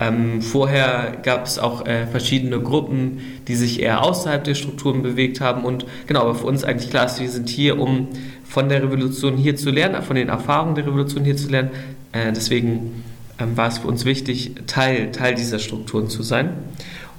Ähm, 0.00 0.42
vorher 0.42 1.18
gab 1.22 1.46
es 1.46 1.58
auch 1.58 1.86
äh, 1.86 2.06
verschiedene 2.06 2.60
Gruppen, 2.60 3.20
die 3.46 3.54
sich 3.54 3.80
eher 3.80 4.02
außerhalb 4.02 4.42
der 4.42 4.54
Strukturen 4.54 5.02
bewegt 5.02 5.40
haben. 5.40 5.64
Und 5.64 5.86
genau, 6.06 6.22
aber 6.22 6.34
für 6.34 6.46
uns 6.46 6.64
eigentlich 6.64 6.90
klar 6.90 7.06
ist, 7.06 7.20
wir 7.20 7.30
sind 7.30 7.48
hier, 7.48 7.78
um 7.78 8.08
von 8.44 8.68
der 8.68 8.82
Revolution 8.82 9.36
hier 9.36 9.56
zu 9.56 9.70
lernen, 9.70 10.02
von 10.02 10.16
den 10.16 10.28
Erfahrungen 10.28 10.74
der 10.74 10.86
Revolution 10.86 11.24
hier 11.24 11.36
zu 11.36 11.48
lernen. 11.48 11.70
Äh, 12.12 12.32
deswegen 12.32 13.04
ähm, 13.38 13.56
war 13.56 13.68
es 13.68 13.78
für 13.78 13.88
uns 13.88 14.04
wichtig, 14.04 14.52
Teil, 14.66 15.12
Teil 15.12 15.34
dieser 15.34 15.58
Strukturen 15.58 16.08
zu 16.08 16.22
sein. 16.22 16.50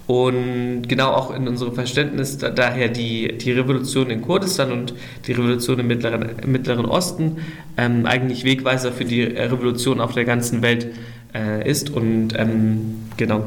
Und 0.07 0.83
genau 0.87 1.11
auch 1.11 1.33
in 1.33 1.47
unserem 1.47 1.73
Verständnis 1.73 2.37
da, 2.37 2.49
daher 2.49 2.89
die, 2.89 3.37
die 3.37 3.51
Revolution 3.51 4.11
in 4.11 4.21
Kurdistan 4.21 4.71
und 4.71 4.93
die 5.25 5.31
Revolution 5.31 5.79
im 5.79 5.87
Mittleren, 5.87 6.37
im 6.43 6.51
Mittleren 6.51 6.85
Osten 6.85 7.37
ähm, 7.77 8.05
eigentlich 8.05 8.43
Wegweiser 8.43 8.91
für 8.91 9.05
die 9.05 9.23
Revolution 9.23 9.99
auf 9.99 10.13
der 10.13 10.25
ganzen 10.25 10.61
Welt 10.61 10.87
äh, 11.33 11.67
ist. 11.67 11.89
Und 11.89 12.33
ähm, 12.37 13.05
genau 13.17 13.45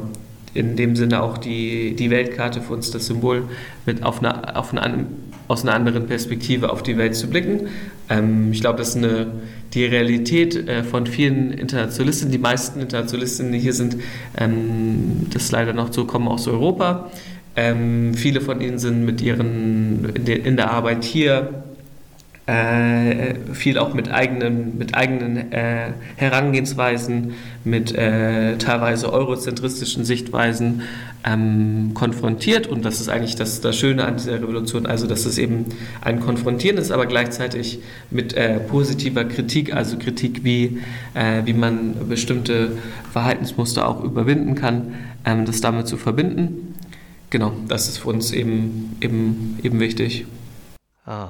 in 0.55 0.75
dem 0.77 0.97
Sinne 0.97 1.23
auch 1.23 1.39
die, 1.39 1.95
die 1.95 2.11
Weltkarte 2.11 2.61
für 2.61 2.73
uns 2.73 2.91
das 2.91 3.07
Symbol 3.07 3.45
mit 3.87 4.03
auf 4.03 4.19
eine, 4.19 4.57
auf 4.57 4.73
eine, 4.73 5.07
aus 5.49 5.63
einer 5.63 5.75
anderen 5.75 6.07
Perspektive 6.07 6.71
auf 6.71 6.83
die 6.83 6.97
Welt 6.97 7.17
zu 7.17 7.29
blicken. 7.29 7.69
Ähm, 8.09 8.53
ich 8.53 8.61
glaube, 8.61 8.79
das 8.79 8.91
ist 8.91 8.97
eine, 8.97 9.27
die 9.75 9.85
Realität 9.85 10.55
äh, 10.69 10.85
von 10.85 11.07
vielen 11.07 11.53
Internationalisten. 11.53 12.31
Die 12.31 12.39
meisten 12.39 12.81
Internationalisten, 12.81 13.51
die 13.51 13.59
hier 13.59 13.73
sind, 13.73 13.97
ähm, 14.37 15.27
das 15.33 15.45
ist 15.45 15.53
leider 15.53 15.73
noch 15.73 15.93
so, 15.93 16.05
kommen 16.05 16.29
aus 16.29 16.47
Europa. 16.47 17.11
Ähm, 17.57 18.15
viele 18.15 18.41
von 18.41 18.61
ihnen 18.61 18.79
sind 18.79 19.05
mit 19.05 19.21
ihren, 19.21 20.11
in, 20.15 20.25
de, 20.25 20.39
in 20.39 20.57
der 20.57 20.71
Arbeit 20.71 21.05
hier 21.05 21.65
äh, 22.49 23.35
viel 23.53 23.77
auch 23.77 23.93
mit 23.93 24.11
eigenen, 24.11 24.79
mit 24.79 24.95
eigenen 24.95 25.53
äh, 25.53 25.93
Herangehensweisen, 26.17 27.35
mit 27.63 27.95
äh, 27.95 28.57
teilweise 28.57 29.13
eurozentristischen 29.13 30.07
Sichtweisen 30.07 30.81
ähm, 31.25 31.91
konfrontiert. 31.93 32.67
Und 32.67 32.87
das 32.87 33.01
ist 33.01 33.11
eigentlich 33.11 33.37
das, 33.37 33.61
das 33.61 33.77
Schöne 33.77 34.07
an 34.07 34.17
dieser 34.17 34.41
Revolution, 34.41 34.87
also 34.87 35.07
dass 35.07 35.27
es 35.27 35.37
eben 35.37 35.67
ein 36.01 36.21
Konfrontieren 36.21 36.79
ist, 36.79 36.91
aber 36.91 37.05
gleichzeitig 37.05 37.81
mit 38.11 38.33
äh, 38.33 38.61
positiver 38.61 39.25
Kritik, 39.25 39.75
also 39.75 39.99
Kritik, 39.99 40.43
wie, 40.43 40.81
äh, 41.13 41.43
wie 41.45 41.53
man 41.53 42.09
bestimmte 42.09 42.73
Verhaltensmuster 43.13 43.87
auch 43.87 44.03
überwinden 44.03 44.55
kann, 44.55 44.95
ähm, 45.27 45.45
das 45.45 45.61
damit 45.61 45.87
zu 45.87 45.99
verbinden. 45.99 46.75
Genau, 47.29 47.53
das 47.69 47.91
ist 47.91 47.99
für 47.99 48.09
uns 48.09 48.33
eben, 48.33 48.97
eben, 49.03 49.59
eben 49.63 49.81
wichtig. 49.81 50.25
Ah. 51.05 51.29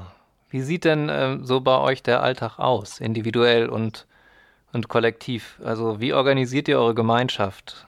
Wie 0.50 0.62
sieht 0.62 0.84
denn 0.84 1.08
äh, 1.08 1.38
so 1.42 1.60
bei 1.60 1.78
euch 1.78 2.02
der 2.02 2.22
Alltag 2.22 2.58
aus, 2.58 3.00
individuell 3.00 3.68
und, 3.68 4.06
und 4.72 4.88
kollektiv? 4.88 5.60
Also 5.62 6.00
wie 6.00 6.12
organisiert 6.12 6.68
ihr 6.68 6.78
eure 6.78 6.94
Gemeinschaft? 6.94 7.86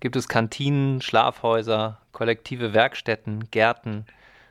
Gibt 0.00 0.16
es 0.16 0.28
Kantinen, 0.28 1.00
Schlafhäuser, 1.02 1.98
kollektive 2.12 2.72
Werkstätten, 2.74 3.50
Gärten, 3.50 4.06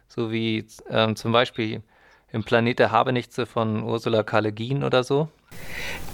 so 0.08 0.32
wie 0.32 0.66
ähm, 0.90 1.16
zum 1.16 1.32
Beispiel 1.32 1.82
im 2.32 2.44
Planet 2.44 2.80
der 2.80 2.92
Habenichtse 2.92 3.46
von 3.46 3.84
Ursula 3.84 4.24
K. 4.24 4.40
Le 4.40 4.54
Guin 4.54 4.84
oder 4.84 5.04
so? 5.04 5.30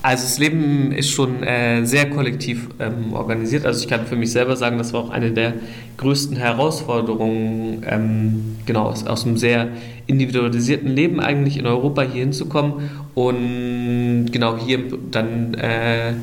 Also 0.02 0.24
das 0.24 0.40
Leben 0.40 0.94
ist 0.94 1.10
schon 1.12 1.44
äh, 1.44 1.86
sehr 1.86 2.10
kollektiv 2.10 2.70
ähm, 2.80 3.12
organisiert. 3.12 3.66
Also 3.66 3.82
ich 3.82 3.90
kann 3.90 4.06
für 4.06 4.16
mich 4.16 4.32
selber 4.32 4.56
sagen, 4.56 4.78
das 4.78 4.94
war 4.94 5.02
auch 5.02 5.10
eine 5.10 5.32
der 5.32 5.56
größten 5.98 6.38
Herausforderungen, 6.38 7.86
ähm, 7.86 8.56
genau 8.66 8.84
aus, 8.84 9.06
aus 9.06 9.26
einem 9.26 9.36
sehr 9.36 9.68
individualisierten 10.08 10.90
Leben 10.90 11.20
eigentlich 11.20 11.58
in 11.58 11.66
Europa 11.66 12.04
hier 12.04 12.22
hinzukommen 12.22 12.90
und 13.14 14.28
genau 14.32 14.58
hier 14.58 14.80
dann, 15.12 15.54
äh, 15.56 16.14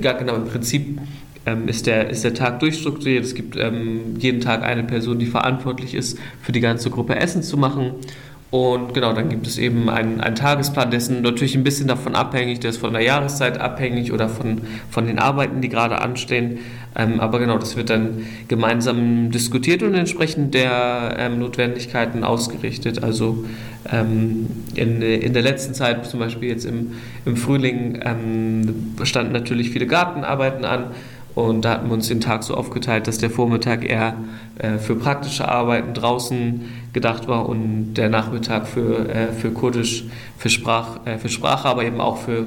genau 0.00 0.34
im 0.34 0.46
Prinzip 0.46 0.98
ähm, 1.46 1.68
ist, 1.68 1.86
der, 1.86 2.10
ist 2.10 2.24
der 2.24 2.34
Tag 2.34 2.58
durchstrukturiert. 2.58 3.24
Es 3.24 3.36
gibt 3.36 3.56
ähm, 3.56 4.16
jeden 4.18 4.40
Tag 4.40 4.64
eine 4.64 4.82
Person, 4.82 5.20
die 5.20 5.26
verantwortlich 5.26 5.94
ist, 5.94 6.18
für 6.42 6.50
die 6.50 6.60
ganze 6.60 6.90
Gruppe 6.90 7.14
Essen 7.14 7.44
zu 7.44 7.56
machen 7.56 7.92
und 8.54 8.94
genau, 8.94 9.12
dann 9.12 9.30
gibt 9.30 9.48
es 9.48 9.58
eben 9.58 9.90
einen, 9.90 10.20
einen 10.20 10.36
Tagesplan, 10.36 10.92
dessen 10.92 11.22
natürlich 11.22 11.56
ein 11.56 11.64
bisschen 11.64 11.88
davon 11.88 12.14
abhängig, 12.14 12.60
der 12.60 12.70
ist 12.70 12.76
von 12.76 12.92
der 12.92 13.02
Jahreszeit 13.02 13.60
abhängig 13.60 14.12
oder 14.12 14.28
von, 14.28 14.60
von 14.88 15.08
den 15.08 15.18
Arbeiten, 15.18 15.60
die 15.60 15.68
gerade 15.68 16.00
anstehen. 16.00 16.60
Ähm, 16.94 17.18
aber 17.18 17.40
genau, 17.40 17.58
das 17.58 17.76
wird 17.76 17.90
dann 17.90 18.26
gemeinsam 18.46 19.32
diskutiert 19.32 19.82
und 19.82 19.94
entsprechend 19.94 20.54
der 20.54 21.16
ähm, 21.18 21.40
Notwendigkeiten 21.40 22.22
ausgerichtet. 22.22 23.02
Also 23.02 23.44
ähm, 23.90 24.46
in, 24.76 25.02
in 25.02 25.32
der 25.32 25.42
letzten 25.42 25.74
Zeit, 25.74 26.06
zum 26.06 26.20
Beispiel 26.20 26.50
jetzt 26.50 26.64
im, 26.64 26.92
im 27.24 27.36
Frühling, 27.36 27.98
ähm, 28.04 28.94
standen 29.02 29.32
natürlich 29.32 29.70
viele 29.70 29.88
Gartenarbeiten 29.88 30.64
an. 30.64 30.92
Und 31.34 31.64
da 31.64 31.72
hatten 31.72 31.88
wir 31.88 31.94
uns 31.94 32.08
den 32.08 32.20
Tag 32.20 32.44
so 32.44 32.54
aufgeteilt, 32.54 33.08
dass 33.08 33.18
der 33.18 33.30
Vormittag 33.30 33.84
eher 33.84 34.14
äh, 34.58 34.78
für 34.78 34.94
praktische 34.94 35.48
Arbeiten 35.48 35.92
draußen 35.92 36.60
gedacht 36.92 37.26
war 37.26 37.48
und 37.48 37.94
der 37.94 38.08
Nachmittag 38.08 38.68
für, 38.68 39.08
äh, 39.08 39.32
für 39.32 39.50
Kurdisch, 39.50 40.04
für, 40.38 40.48
Sprach, 40.48 41.04
äh, 41.06 41.18
für 41.18 41.28
Sprache, 41.28 41.68
aber 41.68 41.84
eben 41.84 42.00
auch 42.00 42.18
für 42.18 42.46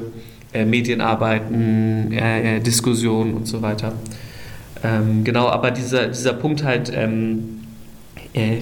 äh, 0.54 0.64
Medienarbeiten, 0.64 2.14
äh, 2.14 2.58
äh, 2.58 2.60
Diskussionen 2.62 3.34
und 3.34 3.48
so 3.48 3.62
weiter. 3.62 3.92
Ähm, 4.84 5.26
genau, 5.26 5.50
aber 5.50 5.72
dieser, 5.72 6.08
dieser 6.08 6.34
Punkt 6.34 6.64
halt, 6.64 6.92
ähm, 6.94 7.54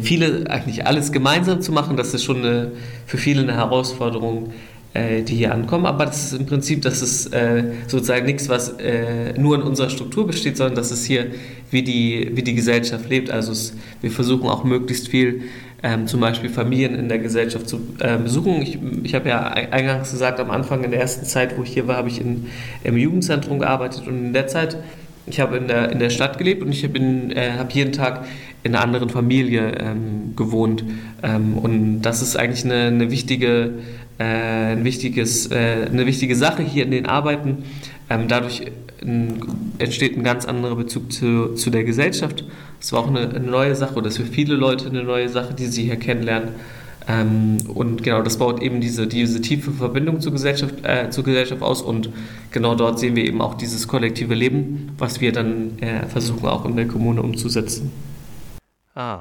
viele, 0.01 0.49
eigentlich 0.49 0.87
alles 0.87 1.11
gemeinsam 1.11 1.61
zu 1.61 1.73
machen, 1.73 1.97
das 1.97 2.13
ist 2.13 2.23
schon 2.23 2.37
eine, 2.37 2.71
für 3.05 3.17
viele 3.17 3.41
eine 3.41 3.55
Herausforderung 3.55 4.53
äh, 4.95 5.21
die 5.21 5.35
hier 5.35 5.53
ankommen. 5.53 5.85
Aber 5.85 6.05
das 6.05 6.31
ist 6.31 6.39
im 6.39 6.45
Prinzip, 6.45 6.81
das 6.81 7.01
ist 7.01 7.33
äh, 7.33 7.63
sozusagen 7.87 8.25
nichts, 8.25 8.49
was 8.49 8.69
äh, 8.79 9.37
nur 9.37 9.55
in 9.55 9.61
unserer 9.61 9.89
Struktur 9.89 10.25
besteht, 10.25 10.57
sondern 10.57 10.75
das 10.75 10.91
ist 10.91 11.05
hier, 11.05 11.27
wie 11.69 11.83
die, 11.83 12.31
wie 12.33 12.41
die 12.41 12.55
Gesellschaft 12.55 13.09
lebt. 13.09 13.29
Also 13.29 13.51
es, 13.51 13.73
wir 14.01 14.11
versuchen 14.11 14.47
auch 14.49 14.63
möglichst 14.63 15.09
viel 15.09 15.43
ähm, 15.83 16.07
zum 16.07 16.21
Beispiel 16.21 16.49
Familien 16.49 16.95
in 16.95 17.09
der 17.09 17.19
Gesellschaft 17.19 17.67
zu 17.67 17.79
äh, 17.99 18.17
besuchen. 18.17 18.61
Ich, 18.61 18.79
ich 19.03 19.13
habe 19.13 19.29
ja 19.29 19.43
eingangs 19.43 20.11
gesagt, 20.11 20.39
am 20.39 20.49
Anfang 20.49 20.83
in 20.83 20.91
der 20.91 21.01
ersten 21.01 21.25
Zeit, 21.25 21.57
wo 21.57 21.63
ich 21.63 21.73
hier 21.73 21.87
war, 21.87 21.97
habe 21.97 22.07
ich 22.07 22.21
in, 22.21 22.47
im 22.83 22.97
Jugendzentrum 22.97 23.59
gearbeitet 23.59 24.07
und 24.07 24.17
in 24.17 24.33
der 24.33 24.47
Zeit, 24.47 24.77
ich 25.27 25.39
habe 25.39 25.57
in 25.57 25.67
der, 25.67 25.91
in 25.91 25.99
der 25.99 26.09
Stadt 26.09 26.37
gelebt 26.37 26.63
und 26.63 26.71
ich 26.71 26.83
habe 26.83 26.97
äh, 26.97 27.51
hab 27.57 27.73
jeden 27.73 27.91
Tag 27.91 28.25
in 28.63 28.73
einer 28.73 28.83
anderen 28.83 29.09
Familie 29.09 29.73
ähm, 29.79 30.35
gewohnt. 30.35 30.83
Ähm, 31.21 31.57
und 31.57 32.01
das 32.01 32.21
ist 32.21 32.35
eigentlich 32.35 32.65
eine, 32.65 32.87
eine 32.87 33.11
wichtige 33.11 33.65
äh, 33.65 33.69
ein 34.23 34.83
wichtiges, 34.83 35.51
äh, 35.51 35.87
eine 35.89 36.05
wichtige 36.05 36.35
Sache 36.35 36.63
hier 36.63 36.85
in 36.85 36.91
den 36.91 37.05
Arbeiten. 37.05 37.63
Ähm, 38.09 38.27
dadurch 38.27 38.63
entsteht 39.77 40.17
ein 40.17 40.23
ganz 40.23 40.45
anderer 40.45 40.75
Bezug 40.75 41.11
zu, 41.11 41.53
zu 41.53 41.69
der 41.69 41.83
Gesellschaft. 41.83 42.45
Das 42.79 42.91
war 42.93 43.01
auch 43.01 43.07
eine, 43.07 43.29
eine 43.29 43.39
neue 43.39 43.75
Sache 43.75 43.95
oder 43.95 44.07
ist 44.07 44.17
für 44.17 44.25
viele 44.25 44.55
Leute 44.55 44.89
eine 44.89 45.03
neue 45.03 45.29
Sache, 45.29 45.53
die 45.53 45.67
sie 45.67 45.83
hier 45.83 45.97
kennenlernen. 45.97 46.49
Ähm, 47.07 47.57
und 47.73 48.03
genau, 48.03 48.21
das 48.21 48.37
baut 48.37 48.61
eben 48.61 48.81
diese, 48.81 49.05
diese 49.05 49.41
tiefe 49.41 49.71
Verbindung 49.71 50.21
zur 50.21 50.31
Gesellschaft, 50.31 50.75
äh, 50.83 51.09
zur 51.09 51.23
Gesellschaft 51.23 51.61
aus 51.61 51.81
und 51.81 52.09
genau 52.51 52.73
dort 52.73 52.99
sehen 52.99 53.15
wir 53.15 53.25
eben 53.25 53.41
auch 53.41 53.55
dieses 53.55 53.87
kollektive 53.87 54.33
Leben, 54.33 54.91
was 54.97 55.21
wir 55.21 55.31
dann 55.31 55.77
äh, 55.79 56.07
versuchen 56.07 56.47
auch 56.47 56.65
in 56.65 56.75
der 56.75 56.87
Kommune 56.87 57.21
umzusetzen. 57.21 57.91
Ah. 58.95 59.19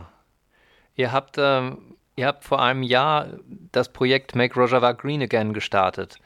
Ihr 0.97 1.13
habt 1.13 1.37
ähm, 1.39 1.79
Ihr 2.17 2.27
habt 2.27 2.45
vor 2.45 2.63
einem 2.63 2.83
Jahr 2.83 3.27
das 3.73 3.89
Projekt 3.89 4.37
Make 4.37 4.55
Rojava 4.55 4.93
Green 4.93 5.23
Again 5.23 5.53
gestartet. 5.53 6.19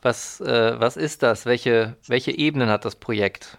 Was, 0.00 0.40
äh, 0.40 0.78
was 0.78 0.96
ist 0.96 1.22
das? 1.22 1.44
Welche, 1.44 1.96
welche 2.06 2.30
Ebenen 2.30 2.68
hat 2.68 2.84
das 2.84 2.96
Projekt? 2.96 3.58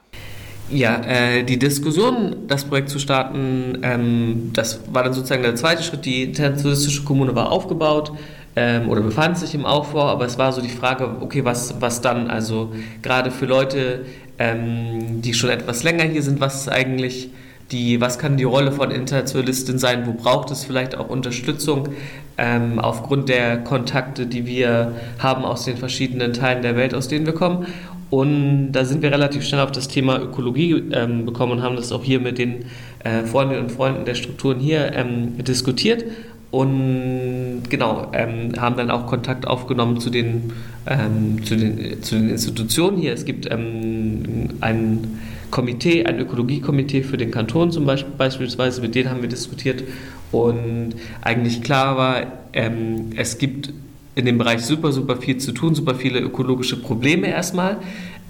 Ja, 0.71 1.01
äh, 1.03 1.43
die 1.43 1.59
Diskussion, 1.59 2.47
das 2.47 2.63
Projekt 2.65 2.89
zu 2.89 2.99
starten, 2.99 3.79
ähm, 3.81 4.51
das 4.53 4.81
war 4.93 5.03
dann 5.03 5.13
sozusagen 5.13 5.43
der 5.43 5.55
zweite 5.55 5.83
Schritt. 5.83 6.05
Die 6.05 6.23
internationalistische 6.23 7.03
Kommune 7.03 7.35
war 7.35 7.51
aufgebaut 7.51 8.13
ähm, 8.55 8.89
oder 8.89 9.01
befand 9.01 9.37
sich 9.37 9.53
im 9.53 9.65
Aufbau, 9.65 10.05
aber 10.05 10.25
es 10.25 10.37
war 10.37 10.53
so 10.53 10.61
die 10.61 10.69
Frage, 10.69 11.17
okay, 11.21 11.43
was, 11.43 11.81
was 11.81 12.01
dann? 12.01 12.29
Also 12.29 12.73
gerade 13.01 13.31
für 13.31 13.45
Leute, 13.45 14.05
ähm, 14.37 15.21
die 15.21 15.33
schon 15.33 15.49
etwas 15.49 15.83
länger 15.83 16.05
hier 16.05 16.23
sind, 16.23 16.39
was 16.39 16.61
ist 16.61 16.69
eigentlich 16.69 17.29
die, 17.71 18.01
was 18.01 18.17
kann 18.17 18.37
die 18.37 18.43
Rolle 18.43 18.71
von 18.71 18.91
Internationalistin 18.91 19.77
sein, 19.77 20.07
wo 20.07 20.13
braucht 20.13 20.49
es 20.51 20.63
vielleicht 20.63 20.97
auch 20.97 21.09
Unterstützung 21.09 21.89
ähm, 22.37 22.79
aufgrund 22.79 23.29
der 23.29 23.57
Kontakte, 23.57 24.25
die 24.25 24.45
wir 24.45 24.93
haben 25.19 25.43
aus 25.43 25.65
den 25.65 25.77
verschiedenen 25.77 26.33
Teilen 26.33 26.61
der 26.61 26.75
Welt, 26.75 26.93
aus 26.93 27.07
denen 27.07 27.25
wir 27.25 27.33
kommen. 27.33 27.67
Und 28.09 28.71
da 28.71 28.85
sind 28.85 29.03
wir 29.03 29.11
relativ 29.11 29.45
schnell 29.45 29.61
auf 29.61 29.71
das 29.71 29.87
Thema 29.87 30.19
Ökologie 30.19 30.83
ähm, 30.93 31.27
gekommen 31.27 31.53
und 31.53 31.61
haben 31.61 31.75
das 31.75 31.91
auch 31.91 32.03
hier 32.03 32.19
mit 32.19 32.39
den 32.39 32.65
äh, 33.03 33.23
Freundinnen 33.23 33.63
und 33.63 33.71
Freunden 33.71 34.05
der 34.05 34.15
Strukturen 34.15 34.59
hier 34.59 34.93
ähm, 34.93 35.43
diskutiert 35.43 36.05
und 36.51 37.63
genau, 37.69 38.07
ähm, 38.13 38.53
haben 38.57 38.77
dann 38.77 38.89
auch 38.89 39.05
Kontakt 39.05 39.45
aufgenommen 39.45 39.99
zu 39.99 40.09
den, 40.09 40.53
ähm, 40.87 41.43
zu 41.43 41.55
den, 41.55 42.01
zu 42.01 42.15
den 42.15 42.29
Institutionen 42.29 42.97
hier. 42.97 43.13
Es 43.13 43.25
gibt 43.25 43.51
ähm, 43.51 44.49
ein 44.59 45.19
Komitee, 45.51 46.05
ein 46.05 46.19
Ökologiekomitee 46.19 47.03
für 47.03 47.17
den 47.17 47.31
Kanton 47.31 47.71
zum 47.71 47.85
Beispiel, 47.85 48.13
beispielsweise, 48.17 48.81
mit 48.81 48.95
denen 48.95 49.09
haben 49.09 49.21
wir 49.21 49.29
diskutiert 49.29 49.83
und 50.31 50.93
eigentlich 51.21 51.61
klar 51.61 51.97
war, 51.97 52.27
ähm, 52.53 53.11
es 53.15 53.37
gibt 53.37 53.73
in 54.15 54.25
dem 54.25 54.37
Bereich 54.37 54.61
super, 54.61 54.91
super 54.91 55.17
viel 55.17 55.37
zu 55.37 55.51
tun, 55.51 55.75
super 55.75 55.95
viele 55.95 56.19
ökologische 56.19 56.81
Probleme 56.81 57.27
erstmal. 57.27 57.77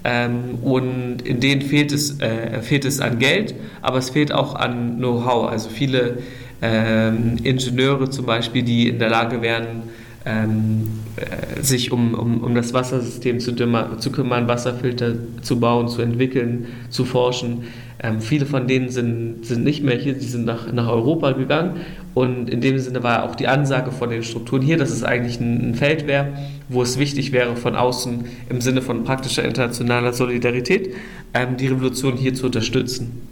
Ähm, 0.02 0.56
und 0.62 1.22
in 1.24 1.40
denen 1.40 1.60
fehlt 1.60 1.92
es, 1.92 2.20
äh, 2.20 2.62
fehlt 2.62 2.86
es 2.86 3.00
an 3.00 3.18
Geld, 3.18 3.54
aber 3.82 3.98
es 3.98 4.10
fehlt 4.10 4.32
auch 4.32 4.54
an 4.54 4.96
Know-how. 4.96 5.50
Also 5.50 5.68
viele 5.68 6.18
ähm, 6.62 7.36
Ingenieure 7.42 8.08
zum 8.08 8.24
Beispiel, 8.24 8.62
die 8.62 8.88
in 8.88 8.98
der 8.98 9.10
Lage 9.10 9.42
wären, 9.42 9.82
ähm, 10.26 10.88
äh, 11.16 11.62
sich 11.62 11.92
um, 11.92 12.14
um, 12.14 12.42
um 12.42 12.54
das 12.54 12.74
Wassersystem 12.74 13.40
zu, 13.40 13.54
zu 13.54 14.12
kümmern, 14.12 14.48
Wasserfilter 14.48 15.14
zu 15.40 15.58
bauen, 15.58 15.88
zu 15.88 16.02
entwickeln, 16.02 16.66
zu 16.90 17.04
forschen. 17.04 17.64
ähm, 18.02 18.20
viele 18.20 18.44
von 18.44 18.66
denen 18.66 18.90
sind, 18.90 19.46
sind 19.46 19.64
nicht 19.64 19.82
mehr 19.82 19.96
hier, 19.96 20.14
die 20.14 20.26
sind 20.26 20.44
nach, 20.44 20.70
nach 20.72 20.88
Europa 20.88 21.32
gegangen. 21.32 21.80
Und 22.12 22.50
in 22.50 22.60
dem 22.60 22.78
Sinne 22.78 23.02
war 23.02 23.24
auch 23.24 23.34
die 23.34 23.48
Ansage 23.48 23.92
von 23.92 24.10
den 24.10 24.22
Strukturen 24.22 24.62
hier, 24.62 24.76
dass 24.76 24.90
es 24.90 25.04
eigentlich 25.04 25.40
ein, 25.40 25.70
ein 25.70 25.74
Feld 25.74 26.06
wäre, 26.06 26.28
wo 26.68 26.82
es 26.82 26.98
wichtig 26.98 27.32
wäre, 27.32 27.56
von 27.56 27.74
außen 27.74 28.24
im 28.48 28.60
Sinne 28.60 28.82
von 28.82 29.04
praktischer 29.04 29.44
internationaler 29.44 30.12
Solidarität 30.12 30.94
ähm, 31.32 31.56
die 31.56 31.68
Revolution 31.68 32.16
hier 32.16 32.34
zu 32.34 32.46
unterstützen. 32.46 33.22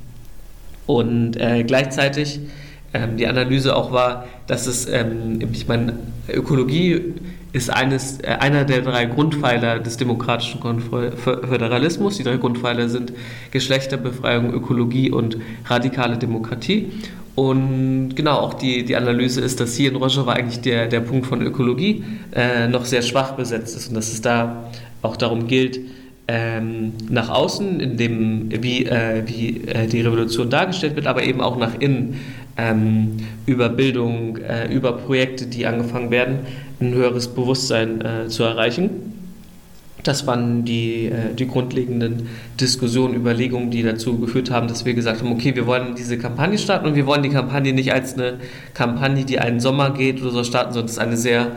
Und 0.87 1.37
äh, 1.37 1.65
gleichzeitig 1.65 2.41
die 3.19 3.27
Analyse 3.27 3.77
auch 3.77 3.93
war, 3.93 4.25
dass 4.47 4.67
es, 4.67 4.89
ähm, 4.89 5.41
ich 5.53 5.69
meine, 5.69 5.95
Ökologie 6.29 7.15
ist 7.53 7.71
eines, 7.71 8.21
äh, 8.21 8.29
einer 8.41 8.65
der 8.65 8.83
drei 8.83 9.07
Grundpfeiler 9.07 9.79
des 9.79 9.97
demokratischen 9.97 10.61
Föderalismus. 10.61 12.17
Die 12.17 12.25
drei 12.25 12.37
Grundpfeiler 12.37 12.89
sind 12.89 13.13
Geschlechterbefreiung, 13.51 14.53
Ökologie 14.53 15.11
und 15.11 15.39
radikale 15.67 16.17
Demokratie. 16.17 16.93
Und 17.35 18.17
genau, 18.17 18.39
auch 18.39 18.55
die, 18.55 18.85
die 18.85 18.97
Analyse 18.97 19.41
ist, 19.41 19.61
dass 19.61 19.77
hier 19.77 19.91
in 19.91 19.97
Rojava 19.97 20.33
eigentlich 20.33 20.61
der, 20.61 20.89
der 20.89 21.01
Punkt 21.01 21.27
von 21.27 21.41
Ökologie 21.41 22.03
äh, 22.35 22.67
noch 22.67 22.85
sehr 22.85 23.03
schwach 23.03 23.33
besetzt 23.33 23.77
ist 23.77 23.89
und 23.89 23.95
dass 23.95 24.13
es 24.13 24.21
da 24.21 24.65
auch 25.03 25.17
darum 25.17 25.47
gilt, 25.47 25.79
ähm, 26.27 26.93
nach 27.09 27.31
außen, 27.31 27.81
in 27.81 27.97
dem, 27.97 28.63
wie, 28.63 28.85
äh, 28.85 29.23
wie 29.27 29.63
äh, 29.67 29.87
die 29.87 30.03
Revolution 30.03 30.51
dargestellt 30.51 30.95
wird, 30.95 31.07
aber 31.07 31.23
eben 31.23 31.41
auch 31.41 31.57
nach 31.57 31.79
innen 31.79 32.21
ähm, 32.59 33.17
über 33.47 33.69
Bildung, 33.69 34.37
äh, 34.39 34.73
über 34.73 34.93
Projekte, 34.93 35.47
die 35.47 35.65
angefangen 35.65 36.11
werden, 36.11 36.41
ein 36.81 36.93
höheres 36.93 37.29
Bewusstsein 37.29 38.01
äh, 38.01 38.29
zu 38.29 38.43
erreichen. 38.43 38.91
Das 40.03 40.27
waren 40.27 40.65
die, 40.65 41.07
äh, 41.07 41.35
die 41.37 41.47
grundlegenden 41.47 42.29
Diskussionen, 42.61 43.15
Überlegungen, 43.15 43.71
die 43.71 43.83
dazu 43.83 44.19
geführt 44.19 44.51
haben, 44.51 44.69
dass 44.69 44.85
wir 44.85 44.95
gesagt 44.95 45.21
haben, 45.21 45.33
okay, 45.33 45.55
wir 45.55 45.67
wollen 45.67 45.95
diese 45.97 46.19
Kampagne 46.19 46.59
starten 46.59 46.87
und 46.87 46.95
wir 46.95 47.07
wollen 47.07 47.23
die 47.23 47.31
Kampagne 47.31 47.73
nicht 47.73 47.93
als 47.93 48.15
eine 48.15 48.35
Kampagne, 48.75 49.25
die 49.25 49.39
einen 49.39 49.61
Sommer 49.61 49.91
geht 49.91 50.21
oder 50.21 50.31
so 50.31 50.45
starten, 50.45 50.73
sondern 50.73 50.87
es 50.87 50.93
ist 50.93 50.99
eine 50.99 51.17
sehr 51.17 51.53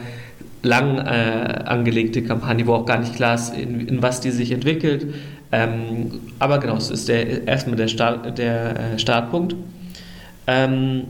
lang 0.63 0.99
äh, 0.99 1.63
angelegte 1.65 2.21
Kampagne, 2.21 2.67
wo 2.67 2.73
auch 2.73 2.85
gar 2.85 2.99
nicht 2.99 3.15
klar 3.15 3.35
ist, 3.35 3.55
in, 3.55 3.87
in 3.87 4.01
was 4.01 4.21
die 4.21 4.31
sich 4.31 4.51
entwickelt. 4.51 5.07
Ähm, 5.51 6.11
aber 6.39 6.59
genau, 6.59 6.77
es 6.77 6.91
ist 6.91 7.09
der, 7.09 7.47
erstmal 7.47 7.75
der, 7.75 7.87
Start, 7.87 8.37
der 8.37 8.93
äh, 8.93 8.99
Startpunkt. 8.99 9.55
Ähm, 10.51 11.03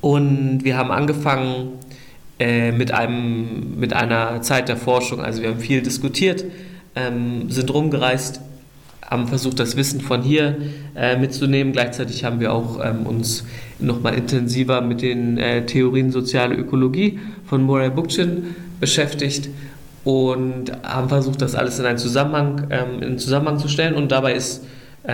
und 0.00 0.64
wir 0.64 0.76
haben 0.76 0.90
angefangen 0.90 1.72
äh, 2.38 2.72
mit, 2.72 2.92
einem, 2.92 3.78
mit 3.78 3.92
einer 3.92 4.40
Zeit 4.42 4.68
der 4.68 4.76
Forschung. 4.76 5.20
Also 5.20 5.42
wir 5.42 5.50
haben 5.50 5.60
viel 5.60 5.82
diskutiert, 5.82 6.44
ähm, 6.94 7.50
sind 7.50 7.72
rumgereist, 7.72 8.40
haben 9.04 9.28
versucht, 9.28 9.60
das 9.60 9.76
Wissen 9.76 10.00
von 10.00 10.22
hier 10.22 10.56
äh, 10.94 11.18
mitzunehmen. 11.18 11.72
Gleichzeitig 11.72 12.24
haben 12.24 12.40
wir 12.40 12.54
auch 12.54 12.82
ähm, 12.82 13.06
uns 13.06 13.44
nochmal 13.78 14.14
intensiver 14.14 14.80
mit 14.80 15.02
den 15.02 15.36
äh, 15.36 15.66
Theorien 15.66 16.10
soziale 16.10 16.54
Ökologie 16.54 17.18
von 17.44 17.62
Murray 17.62 17.90
Bookchin 17.90 18.54
beschäftigt 18.80 19.50
und 20.04 20.72
haben 20.84 21.08
versucht, 21.08 21.42
das 21.42 21.54
alles 21.54 21.78
in 21.78 21.84
einen 21.84 21.98
Zusammenhang, 21.98 22.68
ähm, 22.70 23.02
in 23.02 23.18
Zusammenhang 23.18 23.58
zu 23.58 23.68
stellen. 23.68 23.94
Und 23.94 24.10
dabei 24.10 24.34
ist 24.34 24.62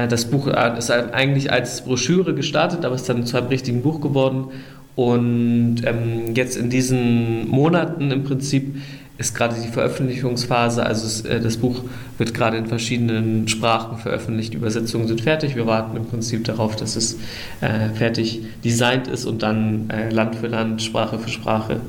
das 0.09 0.27
Buch 0.27 0.47
äh, 0.49 0.79
ist 0.79 0.91
eigentlich 0.91 1.53
als 1.53 1.85
Broschüre 1.85 2.35
gestartet, 2.35 2.85
aber 2.85 2.95
ist 2.95 3.09
dann 3.09 3.27
zu 3.27 3.37
einem 3.37 3.49
richtigen 3.49 3.83
Buch 3.83 4.01
geworden. 4.01 4.47
Und 4.95 5.83
ähm, 5.85 6.35
jetzt 6.35 6.57
in 6.57 6.69
diesen 6.69 7.49
Monaten 7.49 8.11
im 8.11 8.25
Prinzip 8.25 8.77
ist 9.19 9.35
gerade 9.35 9.55
die 9.61 9.69
Veröffentlichungsphase, 9.69 10.85
also 10.85 11.07
es, 11.07 11.23
äh, 11.23 11.41
das 11.41 11.57
Buch 11.57 11.83
wird 12.19 12.35
gerade 12.35 12.57
in 12.57 12.67
verschiedenen 12.67 13.49
Sprachen 13.49 13.99
veröffentlicht, 13.99 14.55
Übersetzungen 14.55 15.07
sind 15.07 15.21
fertig. 15.21 15.57
Wir 15.57 15.67
warten 15.67 15.97
im 15.97 16.07
Prinzip 16.07 16.45
darauf, 16.45 16.77
dass 16.77 16.97
es 16.97 17.19
äh, 17.61 17.91
fertig 17.95 18.43
designt 18.65 19.09
ist 19.09 19.25
und 19.25 19.43
dann 19.43 19.89
äh, 19.91 20.11
Land 20.11 20.37
für 20.37 20.49
Land, 20.49 20.83
Sprache 20.83 21.19
für 21.19 21.31
Sprache 21.31 21.81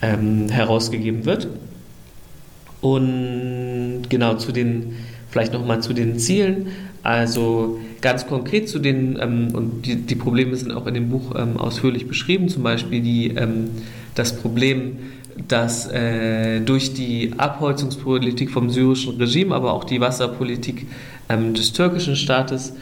ähm, 0.00 0.48
herausgegeben 0.48 1.24
wird. 1.24 1.48
Und 2.80 4.04
genau 4.08 4.34
zu 4.34 4.52
den, 4.52 4.96
vielleicht 5.30 5.52
nochmal 5.52 5.80
zu 5.82 5.92
den 5.92 6.18
Zielen. 6.18 6.68
Also 7.06 7.78
ganz 8.00 8.26
konkret 8.26 8.68
zu 8.68 8.80
den, 8.80 9.16
ähm, 9.22 9.54
und 9.54 9.86
die, 9.86 9.94
die, 9.94 10.16
Probleme 10.16 10.56
sind 10.56 10.72
auch 10.72 10.88
in 10.88 10.94
dem 10.94 11.08
Buch 11.08 11.36
ähm, 11.36 11.56
ausführlich 11.56 12.08
beschrieben, 12.08 12.48
zum 12.48 12.64
Beispiel 12.64 13.00
die, 13.00 13.28
ähm, 13.28 13.70
das 14.16 14.34
Problem, 14.34 14.98
dass 15.46 15.88
äh, 15.88 16.60
durch 16.62 16.94
die 16.94 17.32
Abholzungspolitik 17.36 18.50
vom 18.50 18.70
syrischen 18.70 19.18
Regime, 19.18 19.54
aber 19.54 19.72
auch 19.72 19.84
die 19.84 20.00
Wasserpolitik 20.00 20.88
ähm, 21.28 21.54
des 21.54 21.72
türkischen 21.72 22.16
Staates, 22.16 22.74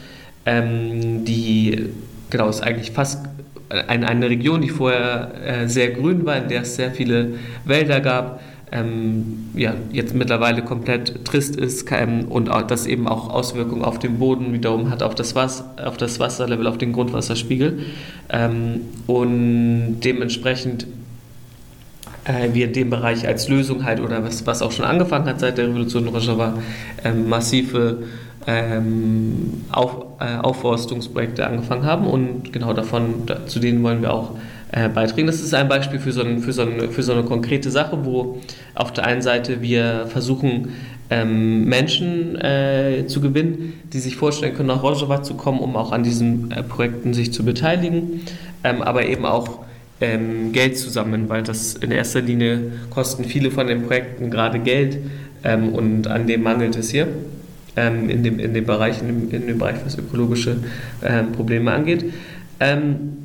ähm, 0.47 1.23
die, 1.23 1.89
genau, 2.31 2.49
ist 2.49 2.63
eigentlich 2.63 2.93
fast 2.93 3.27
eine, 3.69 4.07
eine 4.07 4.27
Region, 4.27 4.61
die 4.61 4.69
vorher 4.69 5.33
äh, 5.45 5.67
sehr 5.67 5.91
grün 5.91 6.25
war, 6.25 6.37
in 6.37 6.49
der 6.49 6.61
es 6.61 6.75
sehr 6.75 6.89
viele 6.89 7.35
Wälder 7.63 8.01
gab, 8.01 8.41
ähm, 8.71 9.49
ja, 9.53 9.75
jetzt 9.91 10.15
mittlerweile 10.15 10.63
komplett 10.63 11.23
trist 11.25 11.55
ist 11.55 11.85
ähm, 11.91 12.25
und 12.29 12.49
auch, 12.49 12.63
das 12.63 12.87
eben 12.87 13.07
auch 13.07 13.29
Auswirkungen 13.29 13.83
auf 13.83 13.99
den 13.99 14.17
Boden 14.17 14.53
wiederum 14.53 14.89
hat, 14.89 15.03
auf 15.03 15.15
das, 15.15 15.35
Wasser, 15.35 15.73
auf 15.83 15.97
das 15.97 16.19
Wasserlevel, 16.19 16.67
auf 16.67 16.77
den 16.77 16.91
Grundwasserspiegel. 16.91 17.79
Ähm, 18.29 18.81
und 19.07 19.99
dementsprechend 20.01 20.87
äh, 22.25 22.53
wir 22.53 22.67
in 22.67 22.73
dem 22.73 22.89
Bereich 22.89 23.27
als 23.27 23.47
Lösung 23.47 23.85
halt 23.85 23.99
oder 23.99 24.23
was, 24.23 24.45
was 24.45 24.61
auch 24.61 24.71
schon 24.71 24.85
angefangen 24.85 25.25
hat 25.25 25.39
seit 25.39 25.57
der 25.57 25.67
Revolution 25.67 26.07
in 26.07 26.09
Rojava, 26.09 26.57
ähm, 27.03 27.29
massive 27.29 28.03
ähm, 28.47 29.63
Auf, 29.71 30.05
äh, 30.19 30.37
Aufforstungsprojekte 30.37 31.45
angefangen 31.47 31.85
haben 31.85 32.07
und 32.07 32.51
genau 32.53 32.73
davon, 32.73 33.25
da, 33.25 33.45
zu 33.47 33.59
denen 33.59 33.83
wollen 33.83 34.01
wir 34.01 34.13
auch 34.13 34.31
äh. 34.75 35.25
Das 35.25 35.39
ist 35.41 35.53
ein 35.53 35.67
Beispiel 35.67 35.99
für 35.99 36.11
so, 36.11 36.21
ein, 36.21 36.39
für, 36.39 36.53
so 36.53 36.63
ein, 36.63 36.91
für 36.91 37.01
so 37.01 37.13
eine 37.13 37.23
konkrete 37.23 37.71
Sache, 37.71 37.99
wo 38.03 38.41
auf 38.73 38.91
der 38.91 39.05
einen 39.05 39.21
Seite 39.21 39.61
wir 39.61 40.07
versuchen, 40.07 40.73
ähm, 41.09 41.65
Menschen 41.65 42.35
äh, 42.41 43.05
zu 43.07 43.21
gewinnen, 43.21 43.73
die 43.93 43.99
sich 43.99 44.15
vorstellen 44.15 44.55
können, 44.55 44.67
nach 44.67 44.83
Rojava 44.83 45.23
zu 45.23 45.35
kommen, 45.35 45.59
um 45.59 45.75
auch 45.75 45.91
an 45.91 46.03
diesen 46.03 46.51
äh, 46.51 46.63
Projekten 46.63 47.13
sich 47.13 47.31
zu 47.31 47.45
beteiligen, 47.45 48.21
ähm, 48.63 48.81
aber 48.81 49.05
eben 49.05 49.25
auch 49.25 49.59
ähm, 50.01 50.51
Geld 50.51 50.77
zusammen, 50.77 51.29
weil 51.29 51.43
das 51.43 51.75
in 51.75 51.91
erster 51.91 52.21
Linie 52.21 52.71
kosten 52.89 53.23
viele 53.23 53.51
von 53.51 53.67
den 53.67 53.83
Projekten 53.83 54.29
gerade 54.29 54.59
Geld 54.59 54.97
ähm, 55.43 55.69
und 55.69 56.07
an 56.07 56.27
dem 56.27 56.43
mangelt 56.43 56.75
es 56.75 56.89
hier 56.89 57.07
ähm, 57.75 58.09
in, 58.09 58.23
dem, 58.23 58.39
in 58.39 58.53
dem 58.53 58.65
Bereich, 58.65 58.99
in 59.01 59.07
dem, 59.07 59.31
in 59.31 59.47
dem 59.47 59.57
Bereich, 59.57 59.77
was 59.85 59.97
ökologische 59.97 60.57
ähm, 61.03 61.31
Probleme 61.31 61.71
angeht. 61.71 62.05
Ähm, 62.59 63.24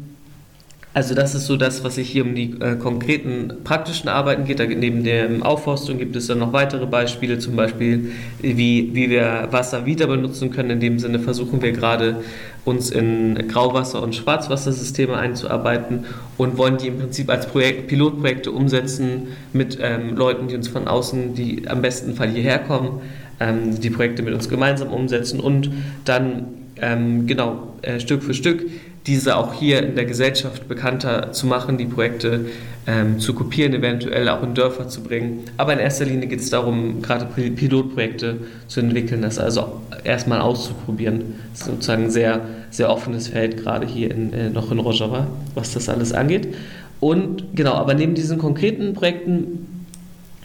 also 0.92 1.14
das 1.14 1.36
ist 1.36 1.46
so 1.46 1.56
das, 1.56 1.84
was 1.84 1.94
sich 1.94 2.10
hier 2.10 2.24
um 2.24 2.34
die 2.34 2.56
äh, 2.60 2.74
konkreten 2.74 3.52
praktischen 3.62 4.08
Arbeiten 4.08 4.44
geht. 4.44 4.58
Da, 4.58 4.66
neben 4.66 5.04
der 5.04 5.28
Aufforstung 5.42 5.98
gibt 5.98 6.16
es 6.16 6.26
dann 6.26 6.40
noch 6.40 6.52
weitere 6.52 6.84
Beispiele, 6.86 7.38
zum 7.38 7.54
Beispiel 7.54 8.10
wie, 8.40 8.90
wie 8.92 9.08
wir 9.08 9.48
Wasser 9.52 9.86
wieder 9.86 10.08
benutzen 10.08 10.50
können. 10.50 10.70
In 10.70 10.80
dem 10.80 10.98
Sinne 10.98 11.20
versuchen 11.20 11.62
wir 11.62 11.70
gerade 11.70 12.16
uns 12.64 12.90
in 12.90 13.36
Grauwasser- 13.46 14.02
und 14.02 14.16
Schwarzwassersysteme 14.16 15.16
einzuarbeiten 15.16 16.06
und 16.36 16.58
wollen 16.58 16.76
die 16.76 16.88
im 16.88 16.98
Prinzip 16.98 17.30
als 17.30 17.46
Projekt, 17.46 17.86
Pilotprojekte 17.86 18.50
umsetzen 18.50 19.28
mit 19.52 19.78
ähm, 19.80 20.16
Leuten, 20.16 20.48
die 20.48 20.56
uns 20.56 20.66
von 20.66 20.88
außen, 20.88 21.34
die 21.34 21.68
am 21.68 21.82
besten 21.82 22.14
Fall 22.14 22.30
hierher 22.30 22.58
kommen, 22.58 23.00
ähm, 23.38 23.80
die 23.80 23.90
Projekte 23.90 24.24
mit 24.24 24.34
uns 24.34 24.48
gemeinsam 24.48 24.88
umsetzen 24.88 25.38
und 25.38 25.70
dann 26.04 26.46
ähm, 26.82 27.26
genau 27.26 27.74
äh, 27.82 28.00
Stück 28.00 28.22
für 28.22 28.34
Stück 28.34 28.66
diese 29.06 29.36
auch 29.36 29.54
hier 29.54 29.82
in 29.82 29.94
der 29.94 30.04
Gesellschaft 30.04 30.68
bekannter 30.68 31.32
zu 31.32 31.46
machen, 31.46 31.78
die 31.78 31.86
Projekte 31.86 32.46
ähm, 32.86 33.18
zu 33.18 33.34
kopieren, 33.34 33.72
eventuell 33.74 34.28
auch 34.28 34.42
in 34.42 34.54
Dörfer 34.54 34.88
zu 34.88 35.02
bringen. 35.02 35.44
Aber 35.56 35.72
in 35.72 35.78
erster 35.78 36.04
Linie 36.04 36.28
geht 36.28 36.40
es 36.40 36.50
darum, 36.50 37.02
gerade 37.02 37.26
Pilotprojekte 37.26 38.38
zu 38.68 38.80
entwickeln, 38.80 39.22
das 39.22 39.38
also 39.38 39.80
erstmal 40.04 40.40
auszuprobieren. 40.40 41.34
Das 41.52 41.62
ist 41.62 41.66
sozusagen 41.66 42.04
ein 42.04 42.10
sehr, 42.10 42.40
sehr 42.70 42.90
offenes 42.90 43.28
Feld, 43.28 43.56
gerade 43.56 43.86
hier 43.86 44.10
in, 44.10 44.32
äh, 44.32 44.50
noch 44.50 44.70
in 44.70 44.78
Rojava, 44.78 45.26
was 45.54 45.72
das 45.72 45.88
alles 45.88 46.12
angeht. 46.12 46.54
Und 47.00 47.44
genau, 47.54 47.74
aber 47.74 47.94
neben 47.94 48.14
diesen 48.14 48.38
konkreten 48.38 48.92
Projekten 48.92 49.86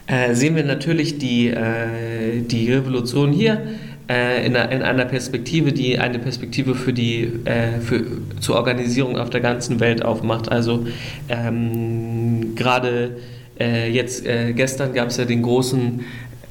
äh, 0.07 0.33
sehen 0.33 0.55
wir 0.55 0.63
natürlich 0.63 1.17
die, 1.17 1.47
äh, 1.47 2.41
die 2.41 2.71
Revolution 2.71 3.31
hier 3.31 3.61
äh, 4.09 4.45
in, 4.45 4.55
einer, 4.55 5.05
Perspektive, 5.05 5.73
die 5.73 5.97
eine 5.97 6.19
Perspektive 6.19 6.75
für 6.75 6.93
die 6.93 7.31
äh, 7.45 7.79
für, 7.79 8.03
zur 8.39 8.55
Organisierung 8.55 9.17
auf 9.17 9.29
der 9.29 9.41
ganzen 9.41 9.79
Welt 9.79 10.03
aufmacht. 10.03 10.51
Also 10.51 10.85
ähm, 11.29 12.55
gerade 12.55 13.17
äh, 13.59 13.89
jetzt 13.91 14.25
äh, 14.25 14.53
gestern 14.53 14.93
gab 14.93 15.09
es 15.09 15.17
ja 15.17 15.25
den 15.25 15.41
großen 15.41 16.01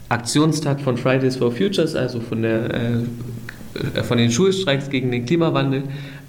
Aktionstag 0.08 0.80
von 0.80 0.96
Fridays 0.96 1.36
for 1.36 1.52
Futures, 1.52 1.94
also 1.94 2.20
von 2.20 2.42
der 2.42 3.02
von 4.04 4.18
den 4.18 4.30
Schulstreiks 4.30 4.88
gegen 4.88 5.10
den 5.10 5.26
Klimawandel. 5.26 5.82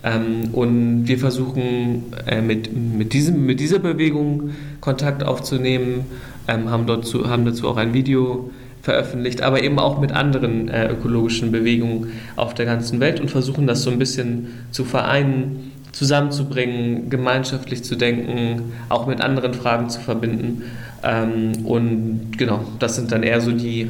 Ähm, 0.03 0.49
und 0.53 1.07
wir 1.07 1.17
versuchen 1.17 2.13
äh, 2.27 2.41
mit, 2.41 2.69
mit, 2.75 3.13
diesem, 3.13 3.45
mit 3.45 3.59
dieser 3.59 3.79
Bewegung 3.79 4.51
Kontakt 4.79 5.23
aufzunehmen, 5.23 6.05
ähm, 6.47 6.69
haben, 6.69 6.85
dort 6.85 7.11
haben 7.27 7.45
dazu 7.45 7.67
auch 7.67 7.77
ein 7.77 7.93
Video 7.93 8.51
veröffentlicht, 8.85 9.41
aber 9.41 9.63
eben 9.63 9.79
auch 9.79 9.99
mit 9.99 10.11
anderen 10.11 10.69
äh, 10.69 10.91
ökologischen 10.91 11.51
Bewegungen 11.51 12.11
auf 12.35 12.53
der 12.53 12.67
ganzen 12.67 12.99
Welt 12.99 13.19
und 13.19 13.31
versuchen 13.31 13.65
das 13.65 13.81
so 13.81 13.89
ein 13.89 13.97
bisschen 13.97 14.49
zu 14.69 14.85
vereinen, 14.85 15.71
zusammenzubringen, 15.91 17.09
gemeinschaftlich 17.09 17.83
zu 17.83 17.95
denken, 17.95 18.73
auch 18.89 19.07
mit 19.07 19.21
anderen 19.21 19.55
Fragen 19.55 19.89
zu 19.89 19.99
verbinden. 20.01 20.61
Ähm, 21.03 21.65
und 21.65 22.37
genau, 22.37 22.63
das 22.77 22.95
sind 22.95 23.11
dann 23.11 23.23
eher 23.23 23.41
so 23.41 23.53
die, 23.53 23.89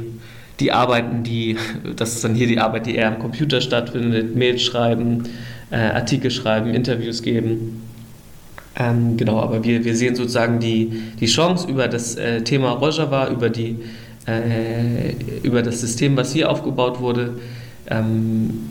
die 0.61 0.71
Arbeiten, 0.71 1.23
die, 1.23 1.57
das 1.97 2.13
ist 2.13 2.23
dann 2.23 2.33
hier 2.33 2.47
die 2.47 2.59
Arbeit, 2.59 2.85
die 2.85 2.95
eher 2.95 3.09
am 3.09 3.19
Computer 3.19 3.59
stattfindet, 3.59 4.33
Mails 4.33 4.61
schreiben, 4.61 5.23
äh, 5.71 5.75
Artikel 5.75 6.31
schreiben, 6.31 6.69
Interviews 6.69 7.21
geben. 7.21 7.81
Ähm, 8.77 9.17
genau, 9.17 9.41
aber 9.41 9.61
wir, 9.65 9.83
wir 9.83 9.95
sehen 9.95 10.15
sozusagen 10.15 10.61
die, 10.61 11.01
die 11.19 11.25
Chance 11.25 11.67
über 11.69 11.89
das 11.89 12.15
äh, 12.15 12.43
Thema 12.43 12.71
Rojava, 12.71 13.29
über, 13.29 13.49
die, 13.49 13.77
äh, 14.27 15.11
über 15.43 15.61
das 15.61 15.81
System, 15.81 16.17
was 16.17 16.33
hier 16.33 16.49
aufgebaut 16.49 16.99
wurde, 16.99 17.39
ähm, 17.87 18.69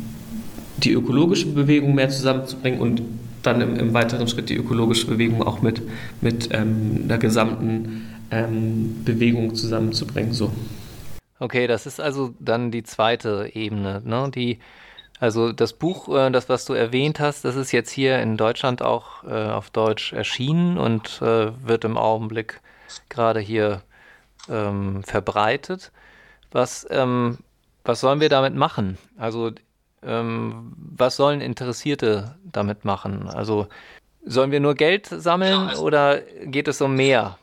die 0.79 0.93
ökologische 0.93 1.47
Bewegung 1.47 1.95
mehr 1.95 2.09
zusammenzubringen 2.09 2.81
und 2.81 3.03
dann 3.43 3.61
im, 3.61 3.77
im, 3.77 3.95
weiteren 3.95 4.27
Schritt 4.27 4.49
die 4.49 4.57
ökologische 4.57 5.07
Bewegung 5.07 5.43
auch 5.43 5.62
mit, 5.62 5.83
mit 6.21 6.49
ähm, 6.53 7.09
der 7.09 7.19
gesamten 7.19 8.07
ähm, 8.31 9.03
Bewegung 9.05 9.55
zusammenzubringen. 9.55 10.33
So. 10.33 10.51
Okay, 11.38 11.67
das 11.67 11.87
ist 11.87 12.01
also 12.01 12.35
dann 12.40 12.71
die 12.71 12.83
zweite 12.83 13.51
Ebene, 13.53 14.03
ne? 14.05 14.31
die 14.35 14.59
also 15.21 15.53
das 15.53 15.73
Buch, 15.73 16.09
äh, 16.09 16.31
das 16.31 16.49
was 16.49 16.64
du 16.64 16.73
erwähnt 16.73 17.21
hast, 17.21 17.45
das 17.45 17.57
ist 17.57 17.73
jetzt 17.73 17.90
hier 17.90 18.21
in 18.21 18.37
Deutschland 18.37 18.83
auch 18.83 19.25
äh, 19.25 19.51
auf 19.51 19.71
Deutsch 19.71 20.12
erschienen 20.12 20.77
und 20.77 21.21
äh, 21.23 21.53
wird 21.64 21.85
im 21.85 21.97
Augenblick 21.97 22.61
gerade 23.09 23.40
hier 23.40 23.83
ähm, 24.51 25.03
verbreitet. 25.05 25.93
Was, 26.53 26.87
ähm, 26.91 27.39
was 27.85 28.01
sollen 28.01 28.21
wir 28.21 28.29
damit 28.29 28.55
machen? 28.55 28.99
Also 29.17 29.53
ähm, 30.03 30.73
was 30.77 31.17
sollen 31.17 31.41
Interessierte 31.41 32.37
damit 32.45 32.85
machen? 32.85 33.29
Also 33.29 33.69
sollen 34.25 34.51
wir 34.51 34.61
nur 34.61 34.75
Geld 34.75 35.07
sammeln 35.07 35.75
oder 35.77 36.21
geht 36.45 36.69
es 36.69 36.81
um 36.81 36.95
mehr? 36.95 37.39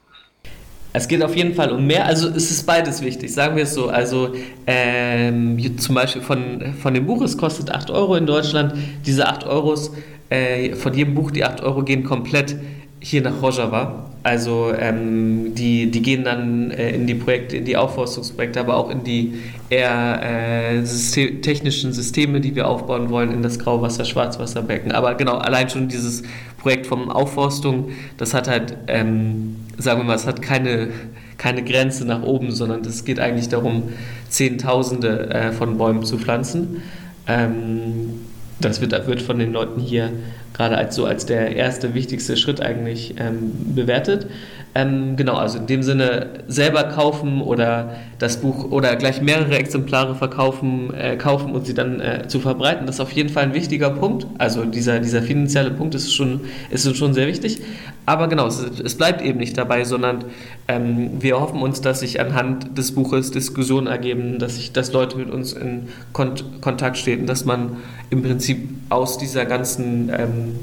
Es 0.94 1.08
geht 1.08 1.24
auf 1.24 1.36
jeden 1.36 1.54
Fall 1.54 1.72
um 1.72 1.88
mehr, 1.88 2.06
also 2.06 2.28
es 2.28 2.52
ist 2.52 2.66
beides 2.66 3.02
wichtig, 3.02 3.34
sagen 3.34 3.56
wir 3.56 3.64
es 3.64 3.74
so. 3.74 3.88
Also 3.88 4.34
ähm, 4.68 5.78
zum 5.78 5.96
Beispiel 5.96 6.22
von, 6.22 6.74
von 6.82 6.94
dem 6.94 7.06
Buch, 7.06 7.22
es 7.22 7.38
kostet 7.38 7.72
8 7.72 7.90
Euro 7.92 8.16
in 8.16 8.26
Deutschland. 8.26 8.74
Diese 9.06 9.28
8 9.28 9.46
Euros, 9.46 9.94
äh, 10.30 10.76
von 10.76 10.94
jedem 10.94 11.16
Buch, 11.16 11.32
die 11.32 11.46
8 11.46 11.62
Euro 11.62 11.84
gehen 11.84 12.04
komplett 12.04 12.58
hier 13.00 13.22
nach 13.22 13.42
Rojava. 13.42 14.11
Also 14.24 14.72
ähm, 14.78 15.56
die, 15.56 15.90
die 15.90 16.02
gehen 16.02 16.24
dann 16.24 16.70
äh, 16.72 16.92
in 16.92 17.08
die 17.08 17.16
Projekte, 17.16 17.58
in 17.58 17.66
die 17.66 17.76
Aufforstungsprojekte, 17.76 18.60
aber 18.60 18.78
auch 18.78 18.92
in 18.92 19.04
die 19.04 19.34
eher 19.70 20.22
äh, 20.22 20.86
System, 20.86 21.42
technischen 21.42 21.92
Systeme, 21.92 22.40
die 22.40 22.56
wir 22.56 22.68
aufbauen 22.68 23.10
wollen, 23.10 23.32
in 23.32 23.42
das 23.42 23.58
Grauwasser-Schwarzwasserbecken. 23.58 24.92
Aber 24.92 25.16
genau, 25.16 25.38
allein 25.38 25.70
schon 25.70 25.88
dieses 25.88 26.22
Projekt 26.60 26.86
vom 26.86 27.10
Aufforstung, 27.10 27.90
das 28.18 28.36
hat 28.36 28.48
halt 28.48 28.78
ähm, 28.88 29.56
sagen 29.82 30.02
wir 30.02 30.06
mal, 30.06 30.16
es 30.16 30.28
hat 30.28 30.42
keine, 30.42 30.90
keine 31.38 31.64
Grenze 31.64 32.06
nach 32.06 32.22
oben, 32.24 32.52
sondern 32.52 32.82
es 32.82 33.04
geht 33.04 33.20
eigentlich 33.20 33.50
darum, 33.50 33.90
Zehntausende 34.30 35.30
äh, 35.30 35.52
von 35.52 35.78
Bäumen 35.78 36.04
zu 36.04 36.18
pflanzen. 36.18 36.84
Ähm, 37.28 38.22
das 38.62 38.82
wird, 38.82 39.08
wird 39.08 39.22
von 39.22 39.40
den 39.40 39.52
Leuten 39.52 39.80
hier 39.80 40.12
gerade 40.54 40.78
als 40.78 40.96
so 40.96 41.06
als 41.06 41.26
der 41.26 41.56
erste 41.56 41.94
wichtigste 41.94 42.38
Schritt 42.38 42.62
eigentlich 42.62 43.16
ähm, 43.18 43.52
bewertet. 43.76 44.28
Ähm, 44.74 45.18
genau, 45.18 45.36
also 45.36 45.58
in 45.58 45.68
dem 45.68 45.84
Sinne 45.84 46.44
selber 46.48 46.86
kaufen 46.86 47.42
oder 47.42 47.98
das 48.20 48.38
Buch 48.38 48.72
oder 48.72 48.96
gleich 48.96 49.22
mehrere 49.22 49.58
Exemplare 49.58 50.16
verkaufen, 50.16 50.94
äh, 50.94 51.18
kaufen 51.18 51.54
und 51.54 51.66
sie 51.66 51.74
dann 51.74 52.00
äh, 52.00 52.28
zu 52.28 52.40
verbreiten, 52.40 52.86
das 52.86 52.96
ist 52.96 53.02
auf 53.02 53.12
jeden 53.12 53.28
Fall 53.28 53.44
ein 53.44 53.54
wichtiger 53.54 53.90
Punkt. 53.90 54.28
Also 54.38 54.64
dieser, 54.64 55.00
dieser 55.00 55.22
finanzielle 55.24 55.72
Punkt 55.72 55.94
ist 55.94 56.14
schon, 56.14 56.42
ist 56.70 56.96
schon 56.96 57.14
sehr 57.14 57.28
wichtig. 57.28 57.62
Aber 58.06 58.30
genau, 58.30 58.48
es, 58.48 58.62
es 58.62 58.96
bleibt 58.96 59.22
eben 59.22 59.40
nicht 59.40 59.58
dabei, 59.58 59.84
sondern 59.84 60.24
ähm, 60.70 61.22
wir 61.22 61.40
hoffen 61.40 61.62
uns, 61.62 61.82
dass 61.82 62.00
sich 62.00 62.22
anhand 62.22 62.78
des 62.78 62.94
Buches 62.94 63.32
Diskussionen 63.32 63.88
ergeben, 63.88 64.40
dass, 64.40 64.56
sich, 64.56 64.72
dass 64.72 64.94
Leute 64.94 65.18
mit 65.18 65.30
uns 65.30 65.52
in 65.52 65.90
Kont 66.14 66.46
Kontakt 66.62 66.98
stehen, 66.98 67.26
dass 67.26 67.44
man 67.44 67.78
im 68.10 68.24
Prinzip 68.24 68.70
aus 68.90 69.18
dieser 69.18 69.46
ganzen 69.46 70.10
ähm, 70.10 70.60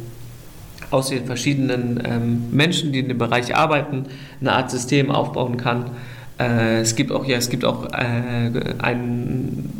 aus 0.90 1.11
den 1.11 1.24
verschiedenen 1.24 2.03
ähm, 2.05 2.42
Menschen, 2.51 2.92
die 2.92 3.01
in 3.01 3.09
dem 3.09 3.18
Bereich 3.18 3.55
arbeiten, 3.55 4.05
eine 4.40 4.53
Art 4.53 4.70
System 4.70 5.11
aufbauen 5.11 5.57
kann. 5.57 5.90
Äh, 6.38 6.81
es 6.81 6.96
gibt 6.96 7.12
auch, 7.12 7.27
ja, 7.27 7.37
es 7.37 7.51
gibt 7.51 7.64
auch 7.64 7.87
äh, 7.92 8.51
ein, 8.79 9.70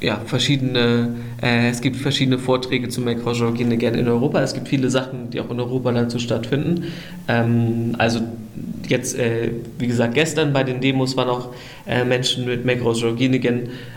ja, 0.00 0.20
verschiedene, 0.24 1.14
äh, 1.42 1.68
es 1.68 1.80
gibt 1.80 1.96
verschiedene 1.96 2.38
Vorträge 2.38 2.88
zu 2.88 3.00
Makrogeologie 3.00 3.64
gerne 3.76 3.98
in 3.98 4.08
Europa. 4.08 4.40
Es 4.42 4.54
gibt 4.54 4.68
viele 4.68 4.90
Sachen, 4.90 5.30
die 5.30 5.40
auch 5.40 5.50
in 5.50 5.60
Europa 5.60 5.92
dazu 5.92 6.18
stattfinden. 6.18 6.84
Ähm, 7.28 7.94
also 7.98 8.20
jetzt, 8.88 9.18
äh, 9.18 9.50
wie 9.78 9.86
gesagt, 9.86 10.14
gestern 10.14 10.52
bei 10.52 10.64
den 10.64 10.80
Demos 10.80 11.16
waren 11.16 11.28
auch 11.28 11.50
äh, 11.86 12.04
Menschen 12.04 12.46
mit 12.46 12.64
Makrogeologie 12.64 13.26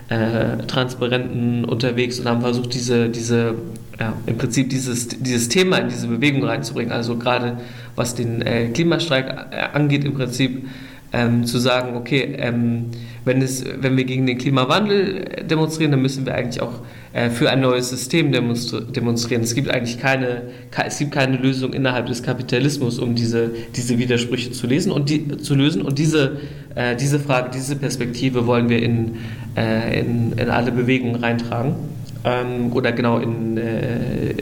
äh, 0.10 0.58
Transparenten 0.68 1.66
unterwegs 1.66 2.20
und 2.20 2.28
haben 2.28 2.42
versucht, 2.42 2.74
diese, 2.74 3.10
diese 3.10 3.56
ja, 4.02 4.14
im 4.26 4.38
Prinzip 4.38 4.72
dieses, 4.72 5.10
dieses 5.10 5.48
Thema 5.48 5.78
in 5.78 5.90
diese 5.90 6.08
Bewegung 6.08 6.44
reinzubringen. 6.44 6.92
Also 6.92 7.18
gerade 7.18 7.58
was 7.96 8.16
den 8.16 8.42
äh, 8.42 8.70
Klimastreik 8.70 9.28
äh, 9.28 9.78
angeht, 9.78 10.04
im 10.06 10.16
Prinzip 10.16 10.68
ähm, 11.14 11.46
zu 11.46 11.60
sagen, 11.60 11.96
okay, 11.96 12.36
ähm, 12.40 12.86
wenn, 13.26 13.44
es, 13.44 13.64
wenn 13.80 13.96
wir 13.98 14.06
gegen 14.06 14.26
den 14.26 14.40
Klimawandel 14.40 15.44
demonstrieren, 15.48 15.92
dann 15.92 16.02
müssen 16.02 16.26
wir 16.26 16.34
eigentlich 16.34 16.64
auch 16.64 16.80
äh, 17.14 17.30
für 17.30 17.52
ein 17.52 17.62
neues 17.62 17.92
System 17.92 18.32
demonstrieren. 18.32 19.44
Es 19.44 19.54
gibt 19.54 19.70
eigentlich 19.70 20.00
keine, 20.00 20.50
es 20.84 20.98
gibt 20.98 21.12
keine 21.12 21.38
Lösung 21.38 21.72
innerhalb 21.72 22.08
des 22.08 22.24
Kapitalismus, 22.24 22.98
um 22.98 23.14
diese, 23.14 23.52
diese 23.76 24.00
Widersprüche 24.00 24.50
zu, 24.52 24.66
lesen 24.66 24.92
und 24.92 25.12
die, 25.12 25.38
zu 25.38 25.54
lösen. 25.54 25.84
Und 25.84 26.00
diese, 26.00 26.40
äh, 26.74 26.96
diese 26.96 27.20
Frage, 27.20 27.52
diese 27.54 27.76
Perspektive 27.76 28.48
wollen 28.48 28.68
wir 28.68 28.82
in, 28.82 29.18
äh, 29.56 30.00
in, 30.00 30.32
in 30.32 30.50
alle 30.50 30.72
Bewegungen 30.72 31.18
reintragen 31.18 31.76
ähm, 32.24 32.72
oder 32.74 32.92
genau 32.92 33.18
in, 33.18 33.58
äh, 33.58 34.30
äh, 34.30 34.36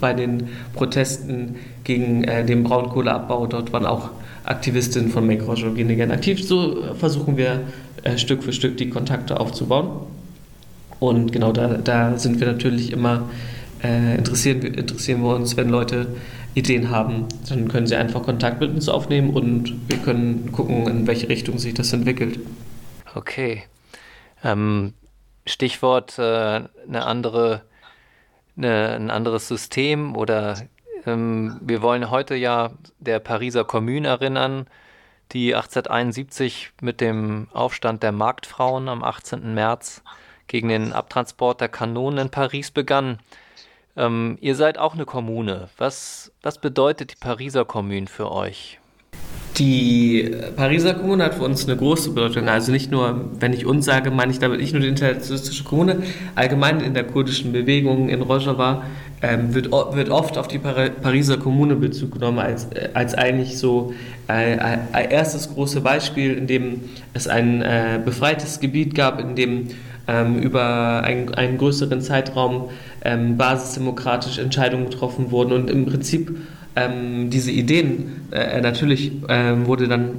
bei 0.00 0.12
den 0.12 0.48
Protesten 0.74 1.56
gegen 1.84 2.24
äh, 2.24 2.44
den 2.44 2.64
Braunkohleabbau. 2.64 3.46
Dort 3.46 3.72
waren 3.72 3.86
auch 3.86 4.10
Aktivistinnen 4.44 5.10
von 5.10 5.26
Make 5.26 5.44
Roger 5.44 5.72
aktiv. 6.10 6.46
So 6.46 6.94
versuchen 6.98 7.36
wir 7.36 7.62
äh, 8.02 8.18
Stück 8.18 8.42
für 8.42 8.52
Stück 8.52 8.76
die 8.76 8.90
Kontakte 8.90 9.40
aufzubauen. 9.40 9.88
Und 11.00 11.32
genau 11.32 11.52
da, 11.52 11.78
da 11.78 12.18
sind 12.18 12.40
wir 12.40 12.46
natürlich 12.46 12.92
immer, 12.92 13.28
äh, 13.82 14.16
interessieren, 14.16 14.62
interessieren 14.62 15.22
wir 15.22 15.34
uns, 15.34 15.56
wenn 15.56 15.68
Leute 15.68 16.06
Ideen 16.54 16.90
haben, 16.90 17.26
dann 17.48 17.68
können 17.68 17.86
sie 17.86 17.96
einfach 17.96 18.22
Kontakt 18.22 18.60
mit 18.60 18.70
uns 18.70 18.88
aufnehmen 18.88 19.30
und 19.30 19.74
wir 19.88 19.98
können 19.98 20.50
gucken, 20.52 20.86
in 20.86 21.06
welche 21.06 21.28
Richtung 21.28 21.58
sich 21.58 21.74
das 21.74 21.92
entwickelt. 21.92 22.38
Okay. 23.14 23.64
Ähm, 24.44 24.92
Stichwort 25.46 26.18
äh, 26.18 26.22
eine 26.22 27.04
andere, 27.06 27.62
eine, 28.56 28.94
ein 28.94 29.10
anderes 29.10 29.48
System 29.48 30.16
oder 30.16 30.56
ähm, 31.06 31.58
wir 31.60 31.82
wollen 31.82 32.10
heute 32.10 32.34
ja 32.34 32.70
der 32.98 33.18
Pariser 33.20 33.64
Kommune 33.64 34.08
erinnern, 34.08 34.66
die 35.32 35.54
1871 35.54 36.72
mit 36.80 37.00
dem 37.00 37.48
Aufstand 37.52 38.02
der 38.02 38.12
Marktfrauen 38.12 38.88
am 38.88 39.02
18. 39.02 39.54
März 39.54 40.02
gegen 40.46 40.68
den 40.68 40.92
Abtransport 40.92 41.60
der 41.60 41.68
Kanonen 41.68 42.26
in 42.26 42.30
Paris 42.30 42.70
begann. 42.70 43.18
Ähm, 43.96 44.38
ihr 44.40 44.54
seid 44.54 44.78
auch 44.78 44.94
eine 44.94 45.06
Kommune. 45.06 45.68
Was, 45.78 46.32
was 46.42 46.58
bedeutet 46.58 47.12
die 47.12 47.16
Pariser 47.16 47.64
Kommune 47.64 48.06
für 48.06 48.30
euch? 48.30 48.78
Die 49.58 50.32
Pariser 50.56 50.94
Kommune 50.94 51.24
hat 51.24 51.34
für 51.34 51.44
uns 51.44 51.68
eine 51.68 51.76
große 51.76 52.10
Bedeutung. 52.10 52.48
Also 52.48 52.72
nicht 52.72 52.90
nur, 52.90 53.30
wenn 53.38 53.52
ich 53.52 53.66
uns 53.66 53.84
sage, 53.84 54.10
meine 54.10 54.32
ich 54.32 54.40
damit 54.40 54.60
nicht 54.60 54.72
nur 54.72 54.82
die 54.82 54.88
internationalistische 54.88 55.62
Kommune, 55.62 56.02
allgemein 56.34 56.80
in 56.80 56.92
der 56.92 57.04
kurdischen 57.04 57.52
Bewegung 57.52 58.08
in 58.08 58.22
Rojava 58.22 58.82
ähm, 59.22 59.54
wird, 59.54 59.70
wird 59.70 60.10
oft 60.10 60.38
auf 60.38 60.48
die 60.48 60.58
Pariser 60.58 61.36
Kommune 61.36 61.76
Bezug 61.76 62.12
genommen 62.12 62.40
als, 62.40 62.64
äh, 62.72 62.88
als 62.94 63.14
eigentlich 63.14 63.56
so 63.56 63.94
ein, 64.26 64.58
äh, 64.58 64.78
ein 64.92 65.10
erstes 65.10 65.54
große 65.54 65.80
Beispiel, 65.82 66.34
in 66.34 66.48
dem 66.48 66.80
es 67.12 67.28
ein 67.28 67.62
äh, 67.62 68.00
befreites 68.04 68.58
Gebiet 68.58 68.96
gab, 68.96 69.20
in 69.20 69.36
dem 69.36 69.68
ähm, 70.08 70.38
über 70.38 71.02
einen, 71.04 71.32
einen 71.32 71.58
größeren 71.58 72.00
Zeitraum 72.00 72.70
ähm, 73.04 73.36
basisdemokratische 73.36 74.42
Entscheidungen 74.42 74.90
getroffen 74.90 75.30
wurden 75.30 75.52
und 75.52 75.70
im 75.70 75.86
Prinzip 75.86 76.36
ähm, 76.76 77.30
diese 77.30 77.50
Ideen, 77.50 78.28
äh, 78.30 78.60
natürlich 78.60 79.12
äh, 79.28 79.66
wurde 79.66 79.88
dann 79.88 80.10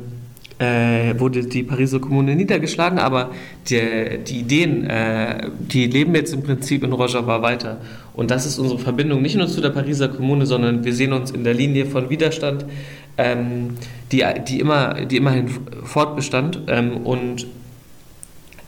äh, 0.57 1.19
wurde 1.19 1.43
die 1.43 1.63
Pariser 1.63 1.99
Kommune 1.99 2.33
niedergeschlagen, 2.33 2.97
aber 2.97 3.31
die, 3.67 4.19
die 4.25 4.39
Ideen, 4.39 4.89
äh, 4.89 5.49
die 5.59 5.87
leben 5.87 6.15
jetzt 6.15 6.33
im 6.33 6.43
Prinzip 6.43 6.83
in 6.83 6.93
Rojava 6.93 7.41
weiter. 7.41 7.81
Und 8.13 8.31
das 8.31 8.45
ist 8.45 8.57
unsere 8.57 8.79
Verbindung 8.79 9.21
nicht 9.21 9.35
nur 9.35 9.47
zu 9.47 9.59
der 9.59 9.71
Pariser 9.71 10.07
Kommune, 10.07 10.45
sondern 10.45 10.85
wir 10.85 10.93
sehen 10.93 11.11
uns 11.11 11.31
in 11.31 11.43
der 11.43 11.53
Linie 11.53 11.85
von 11.85 12.09
Widerstand, 12.09 12.65
ähm, 13.17 13.71
die, 14.13 14.23
die, 14.47 14.61
immer, 14.61 15.05
die 15.05 15.17
immerhin 15.17 15.49
fortbestand. 15.83 16.59
Ähm, 16.67 16.97
und 16.97 17.47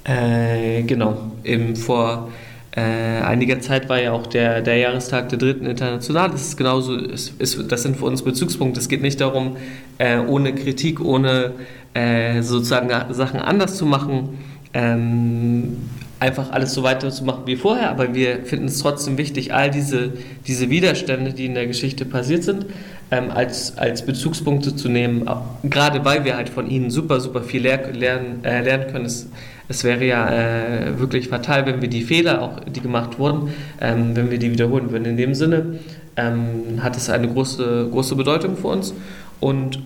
Äh, 0.08 0.84
genau, 0.84 1.18
Im, 1.44 1.76
vor 1.76 2.30
äh, 2.78 3.24
einiger 3.24 3.60
Zeit 3.60 3.90
war 3.90 4.00
ja 4.00 4.12
auch 4.12 4.28
der, 4.28 4.62
der 4.62 4.78
Jahrestag 4.78 5.30
der 5.30 5.40
Dritten 5.40 5.66
International. 5.66 6.30
Das 6.30 6.42
ist 6.42 6.58
genauso, 6.58 6.96
ist, 6.96 7.34
ist, 7.42 7.72
das 7.72 7.82
sind 7.82 7.98
für 7.98 8.06
uns 8.06 8.22
Bezugspunkte. 8.22 8.80
Es 8.80 8.88
geht 8.88 9.02
nicht 9.02 9.20
darum, 9.20 9.58
äh, 9.98 10.20
ohne 10.20 10.54
Kritik, 10.54 11.02
ohne 11.02 11.54
äh, 11.96 12.44
sozusagen 12.44 12.92
Sachen 13.16 13.40
anders 13.40 13.78
zu 13.78 13.88
machen, 13.88 14.38
ähm, 14.76 15.78
einfach 16.20 16.52
alles 16.52 16.76
so 16.76 16.84
weiterzumachen 16.84 17.48
wie 17.48 17.56
vorher, 17.56 17.90
aber 17.90 18.14
wir 18.14 18.46
finden 18.46 18.68
es 18.68 18.80
trotzdem 18.80 19.18
wichtig, 19.18 19.56
all 19.56 19.72
diese, 19.72 20.14
diese 20.46 20.70
Widerstände, 20.70 21.34
die 21.34 21.48
in 21.48 21.56
der 21.56 21.66
Geschichte 21.66 22.06
passiert 22.06 22.44
sind, 22.44 22.68
ähm, 23.12 23.32
als, 23.32 23.78
als 23.78 24.06
Bezugspunkte 24.06 24.76
zu 24.76 24.90
nehmen, 24.90 25.30
gerade 25.64 26.04
weil 26.04 26.26
wir 26.26 26.36
halt 26.36 26.50
von 26.50 26.70
ihnen 26.70 26.90
super, 26.92 27.20
super 27.20 27.42
viel 27.42 27.62
ler 27.62 27.92
lernen, 27.92 28.44
äh, 28.44 28.62
lernen 28.62 28.92
können. 28.92 29.06
Es, 29.06 29.30
es 29.70 29.84
wäre 29.84 30.06
ja 30.06 30.30
äh, 30.30 31.00
wirklich 31.00 31.30
fatal, 31.30 31.66
wenn 31.66 31.82
wir 31.82 31.90
die 31.90 32.04
Fehler, 32.04 32.42
auch 32.42 32.60
die 32.64 32.82
gemacht 32.82 33.20
wurden, 33.20 33.54
ähm, 33.82 34.16
wenn 34.16 34.32
wir 34.32 34.40
die 34.40 34.52
wiederholen 34.52 34.92
würden. 34.92 35.06
In 35.06 35.18
dem 35.18 35.34
Sinne 35.34 35.80
ähm, 36.16 36.82
hat 36.82 36.98
es 36.98 37.10
eine 37.10 37.28
große, 37.28 37.90
große 37.92 38.16
Bedeutung 38.16 38.58
für 38.58 38.68
uns 38.68 38.94
und 39.40 39.80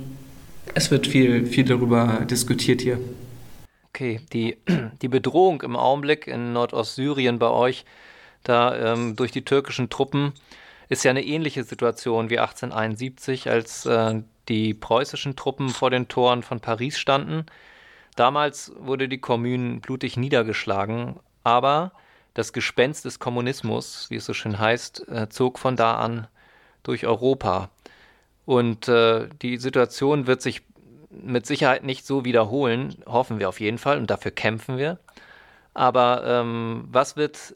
es 0.74 0.90
wird 0.92 1.08
viel, 1.08 1.46
viel 1.46 1.66
darüber 1.66 2.26
diskutiert 2.30 2.82
hier. 2.82 3.00
Okay, 3.90 4.22
die, 4.34 4.58
die 5.02 5.08
Bedrohung 5.08 5.62
im 5.62 5.76
Augenblick 5.76 6.28
in 6.28 6.54
Nordostsyrien 6.54 7.40
bei 7.40 7.50
euch, 7.50 7.86
da 8.44 8.94
ähm, 8.94 9.16
durch 9.16 9.32
die 9.32 9.44
türkischen 9.44 9.90
Truppen, 9.90 10.34
ist 10.92 11.06
ja 11.06 11.12
eine 11.12 11.24
ähnliche 11.24 11.64
Situation 11.64 12.30
wie 12.30 12.38
1871, 12.38 13.50
als 13.50 13.86
äh, 13.86 14.24
die 14.50 14.74
preußischen 14.74 15.38
Truppen 15.38 15.70
vor 15.70 15.90
den 15.90 16.10
Toren 16.10 16.44
von 16.44 16.60
Paris 16.60 17.00
standen. 17.00 17.46
Damals 18.18 18.74
wurde 18.78 19.08
die 19.08 19.22
Kommune 19.22 19.80
blutig 19.80 20.18
niedergeschlagen, 20.18 21.18
aber 21.46 21.94
das 22.34 22.52
Gespenst 22.52 23.06
des 23.06 23.20
Kommunismus, 23.20 24.10
wie 24.10 24.18
es 24.18 24.26
so 24.26 24.34
schön 24.34 24.60
heißt, 24.60 25.08
äh, 25.08 25.30
zog 25.30 25.60
von 25.60 25.78
da 25.78 25.96
an 25.96 26.28
durch 26.84 27.06
Europa. 27.06 27.70
Und 28.46 28.90
äh, 28.90 29.30
die 29.42 29.56
Situation 29.60 30.28
wird 30.28 30.42
sich 30.42 30.62
mit 31.10 31.46
Sicherheit 31.46 31.86
nicht 31.86 32.06
so 32.06 32.26
wiederholen, 32.26 33.02
hoffen 33.06 33.40
wir 33.40 33.48
auf 33.48 33.62
jeden 33.62 33.78
Fall 33.78 33.98
und 33.98 34.10
dafür 34.10 34.32
kämpfen 34.32 34.78
wir. 34.78 35.00
Aber 35.74 36.24
ähm, 36.26 36.90
was 36.92 37.16
wird 37.16 37.56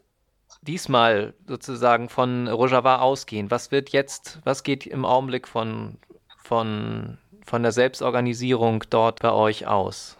diesmal 0.66 1.34
sozusagen 1.46 2.08
von 2.08 2.48
Rojava 2.48 2.98
ausgehen? 2.98 3.50
Was 3.50 3.70
wird 3.70 3.90
jetzt, 3.90 4.40
was 4.44 4.62
geht 4.62 4.86
im 4.86 5.04
Augenblick 5.04 5.48
von, 5.48 5.96
von, 6.42 7.18
von 7.44 7.62
der 7.62 7.72
Selbstorganisierung 7.72 8.84
dort 8.90 9.20
bei 9.20 9.32
euch 9.32 9.66
aus? 9.66 10.16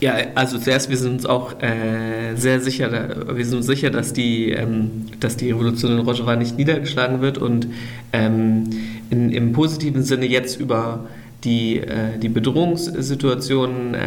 Ja, 0.00 0.14
also 0.34 0.58
zuerst, 0.58 0.90
wir 0.90 0.98
sind 0.98 1.12
uns 1.12 1.26
auch 1.26 1.60
äh, 1.62 2.34
sehr 2.34 2.60
sicher, 2.60 3.34
wir 3.34 3.44
sind 3.46 3.56
uns 3.56 3.66
sicher, 3.66 3.88
dass 3.88 4.12
die, 4.12 4.50
ähm, 4.50 5.06
dass 5.20 5.38
die 5.38 5.50
Revolution 5.50 5.92
in 5.92 5.98
Rojava 6.00 6.36
nicht 6.36 6.58
niedergeschlagen 6.58 7.22
wird 7.22 7.38
und 7.38 7.68
ähm, 8.12 8.68
in, 9.08 9.32
im 9.32 9.52
positiven 9.52 10.02
Sinne 10.02 10.26
jetzt 10.26 10.60
über 10.60 11.06
die, 11.44 11.78
äh, 11.78 12.18
die 12.18 12.28
Bedrohungssituation 12.28 13.94
äh, 13.94 14.06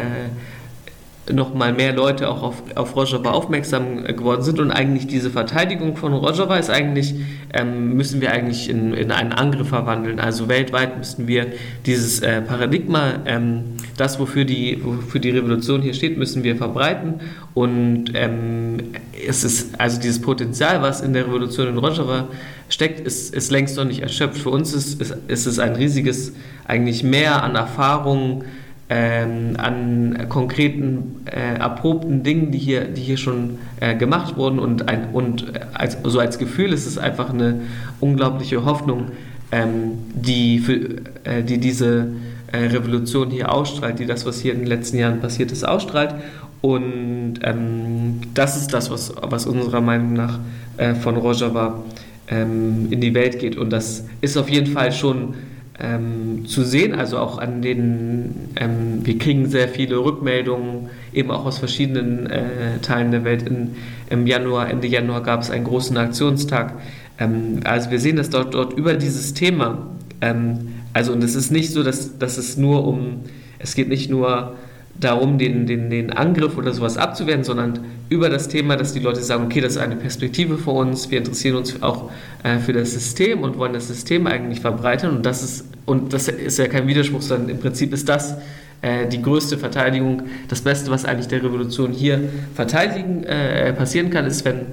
noch 1.32 1.54
mal 1.54 1.72
mehr 1.72 1.92
Leute 1.92 2.28
auch 2.28 2.42
auf, 2.42 2.62
auf 2.74 2.96
Rojava 2.96 3.30
aufmerksam 3.30 4.04
geworden 4.04 4.42
sind 4.42 4.60
und 4.60 4.70
eigentlich 4.70 5.06
diese 5.06 5.30
Verteidigung 5.30 5.96
von 5.96 6.12
Rojava 6.12 6.56
ist 6.56 6.70
eigentlich, 6.70 7.14
ähm, 7.52 7.94
müssen 7.94 8.20
wir 8.20 8.32
eigentlich 8.32 8.68
in, 8.68 8.94
in 8.94 9.10
einen 9.10 9.32
Angriff 9.32 9.68
verwandeln. 9.68 10.20
Also 10.20 10.48
weltweit 10.48 10.98
müssen 10.98 11.26
wir 11.26 11.46
dieses 11.86 12.20
äh, 12.20 12.42
Paradigma, 12.42 13.14
ähm, 13.26 13.64
das 13.96 14.18
wofür 14.18 14.44
die, 14.44 14.80
wofür 14.82 15.20
die 15.20 15.30
Revolution 15.30 15.82
hier 15.82 15.94
steht, 15.94 16.18
müssen 16.18 16.42
wir 16.44 16.56
verbreiten 16.56 17.20
und 17.54 18.12
ähm, 18.14 18.78
es 19.26 19.44
ist 19.44 19.80
also 19.80 20.00
dieses 20.00 20.20
Potenzial, 20.20 20.82
was 20.82 21.00
in 21.00 21.12
der 21.12 21.26
Revolution 21.26 21.68
in 21.68 21.78
Rojava 21.78 22.28
steckt, 22.68 23.00
ist, 23.00 23.34
ist 23.34 23.50
längst 23.50 23.76
noch 23.76 23.84
nicht 23.84 24.00
erschöpft. 24.00 24.38
Für 24.38 24.50
uns 24.50 24.72
ist, 24.72 25.00
ist, 25.00 25.16
ist 25.28 25.46
es 25.46 25.58
ein 25.58 25.74
riesiges, 25.74 26.32
eigentlich 26.66 27.02
mehr 27.02 27.42
an 27.42 27.56
Erfahrungen, 27.56 28.44
ähm, 28.92 29.54
an 29.56 30.26
konkreten, 30.28 31.24
äh, 31.24 31.58
erprobten 31.58 32.24
Dingen, 32.24 32.50
die 32.50 32.58
hier, 32.58 32.86
die 32.86 33.00
hier 33.00 33.16
schon 33.16 33.58
äh, 33.78 33.94
gemacht 33.94 34.36
wurden. 34.36 34.58
Und, 34.58 34.88
ein, 34.88 35.10
und 35.12 35.52
als, 35.72 35.96
so 36.02 36.18
als 36.18 36.38
Gefühl 36.38 36.72
ist 36.72 36.86
es 36.86 36.98
einfach 36.98 37.32
eine 37.32 37.60
unglaubliche 38.00 38.64
Hoffnung, 38.64 39.12
ähm, 39.52 39.92
die, 40.12 40.58
für, 40.58 40.74
äh, 41.22 41.44
die 41.44 41.58
diese 41.58 42.08
äh, 42.50 42.58
Revolution 42.58 43.30
hier 43.30 43.52
ausstrahlt, 43.52 44.00
die 44.00 44.06
das, 44.06 44.26
was 44.26 44.40
hier 44.40 44.52
in 44.52 44.58
den 44.58 44.68
letzten 44.68 44.98
Jahren 44.98 45.20
passiert 45.20 45.52
ist, 45.52 45.62
ausstrahlt. 45.62 46.16
Und 46.60 47.34
ähm, 47.42 48.20
das 48.34 48.56
ist 48.56 48.74
das, 48.74 48.90
was, 48.90 49.14
was 49.22 49.46
unserer 49.46 49.80
Meinung 49.80 50.14
nach 50.14 50.40
äh, 50.78 50.94
von 50.94 51.16
Rojava 51.16 51.84
ähm, 52.26 52.88
in 52.90 53.00
die 53.00 53.14
Welt 53.14 53.38
geht. 53.38 53.56
Und 53.56 53.70
das 53.70 54.04
ist 54.20 54.36
auf 54.36 54.48
jeden 54.48 54.66
Fall 54.66 54.90
schon 54.90 55.34
ähm, 55.80 56.46
zu 56.46 56.62
sehen, 56.62 56.94
also 56.94 57.18
auch 57.18 57.38
an 57.38 57.62
den, 57.62 58.50
ähm, 58.56 59.00
wir 59.04 59.18
kriegen 59.18 59.48
sehr 59.48 59.68
viele 59.68 59.98
Rückmeldungen, 59.98 60.90
eben 61.12 61.30
auch 61.30 61.46
aus 61.46 61.58
verschiedenen 61.58 62.26
äh, 62.26 62.78
Teilen 62.82 63.10
der 63.10 63.24
Welt. 63.24 63.42
In, 63.42 63.76
Im 64.10 64.26
Januar, 64.26 64.68
Ende 64.68 64.86
Januar 64.86 65.22
gab 65.22 65.40
es 65.40 65.50
einen 65.50 65.64
großen 65.64 65.96
Aktionstag. 65.96 66.74
Ähm, 67.18 67.60
also 67.64 67.90
wir 67.90 67.98
sehen, 67.98 68.16
dass 68.16 68.30
dort, 68.30 68.54
dort 68.54 68.74
über 68.74 68.94
dieses 68.94 69.34
Thema, 69.34 69.86
ähm, 70.20 70.74
also 70.92 71.12
und 71.12 71.24
es 71.24 71.34
ist 71.34 71.50
nicht 71.50 71.72
so, 71.72 71.82
dass, 71.82 72.18
dass 72.18 72.36
es 72.36 72.56
nur 72.56 72.86
um, 72.86 73.20
es 73.58 73.74
geht 73.74 73.88
nicht 73.88 74.10
nur 74.10 74.56
darum, 75.00 75.38
den, 75.38 75.66
den, 75.66 75.90
den 75.90 76.12
Angriff 76.12 76.56
oder 76.56 76.72
sowas 76.72 76.96
abzuwehren, 76.96 77.42
sondern 77.42 77.80
über 78.08 78.28
das 78.28 78.48
Thema, 78.48 78.76
dass 78.76 78.92
die 78.92 79.00
Leute 79.00 79.20
sagen, 79.22 79.44
okay, 79.44 79.60
das 79.60 79.72
ist 79.72 79.78
eine 79.78 79.96
Perspektive 79.96 80.58
für 80.58 80.70
uns, 80.70 81.10
wir 81.10 81.18
interessieren 81.18 81.56
uns 81.56 81.82
auch 81.82 82.10
äh, 82.42 82.58
für 82.58 82.72
das 82.72 82.92
System 82.92 83.42
und 83.42 83.58
wollen 83.58 83.72
das 83.72 83.88
System 83.88 84.26
eigentlich 84.26 84.60
verbreitern 84.60 85.16
und 85.16 85.26
das 85.26 85.42
ist, 85.42 85.64
und 85.86 86.12
das 86.12 86.28
ist 86.28 86.58
ja 86.58 86.68
kein 86.68 86.86
Widerspruch, 86.86 87.22
sondern 87.22 87.48
im 87.48 87.58
Prinzip 87.58 87.92
ist 87.92 88.08
das 88.08 88.36
äh, 88.82 89.06
die 89.06 89.20
größte 89.20 89.58
Verteidigung, 89.58 90.22
das 90.48 90.60
Beste, 90.62 90.90
was 90.90 91.04
eigentlich 91.04 91.28
der 91.28 91.42
Revolution 91.42 91.92
hier 91.92 92.30
verteidigen, 92.54 93.24
äh, 93.24 93.72
passieren 93.72 94.10
kann, 94.10 94.26
ist, 94.26 94.44
wenn 94.44 94.66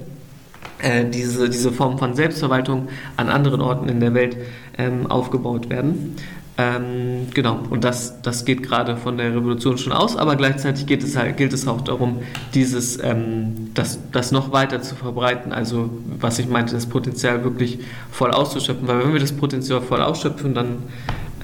äh, 0.79 1.05
diese, 1.05 1.49
diese 1.49 1.71
Form 1.71 1.97
von 1.97 2.13
Selbstverwaltung 2.13 2.87
an 3.17 3.29
anderen 3.29 3.61
Orten 3.61 3.89
in 3.89 3.99
der 3.99 4.13
Welt 4.13 4.37
ähm, 4.77 5.07
aufgebaut 5.07 5.69
werden. 5.69 6.15
Ähm, 6.59 7.27
genau, 7.35 7.59
und 7.69 7.83
das, 7.83 8.19
das 8.23 8.43
geht 8.43 8.63
gerade 8.63 8.97
von 8.97 9.17
der 9.17 9.35
Revolution 9.35 9.77
schon 9.77 9.93
aus, 9.93 10.17
aber 10.17 10.35
gleichzeitig 10.35 10.87
geht 10.87 11.03
es 11.03 11.15
halt, 11.15 11.37
gilt 11.37 11.53
es 11.53 11.67
auch 11.67 11.81
darum, 11.81 12.23
dieses, 12.55 13.01
ähm, 13.03 13.69
das, 13.75 13.99
das 14.11 14.31
noch 14.31 14.51
weiter 14.51 14.81
zu 14.81 14.95
verbreiten, 14.95 15.53
also 15.53 15.91
was 16.19 16.39
ich 16.39 16.47
meinte, 16.47 16.73
das 16.73 16.87
Potenzial 16.87 17.43
wirklich 17.43 17.79
voll 18.09 18.31
auszuschöpfen, 18.31 18.87
weil 18.87 18.99
wenn 18.99 19.13
wir 19.13 19.19
das 19.19 19.33
Potenzial 19.33 19.81
voll 19.81 20.01
ausschöpfen, 20.01 20.55
dann 20.55 20.79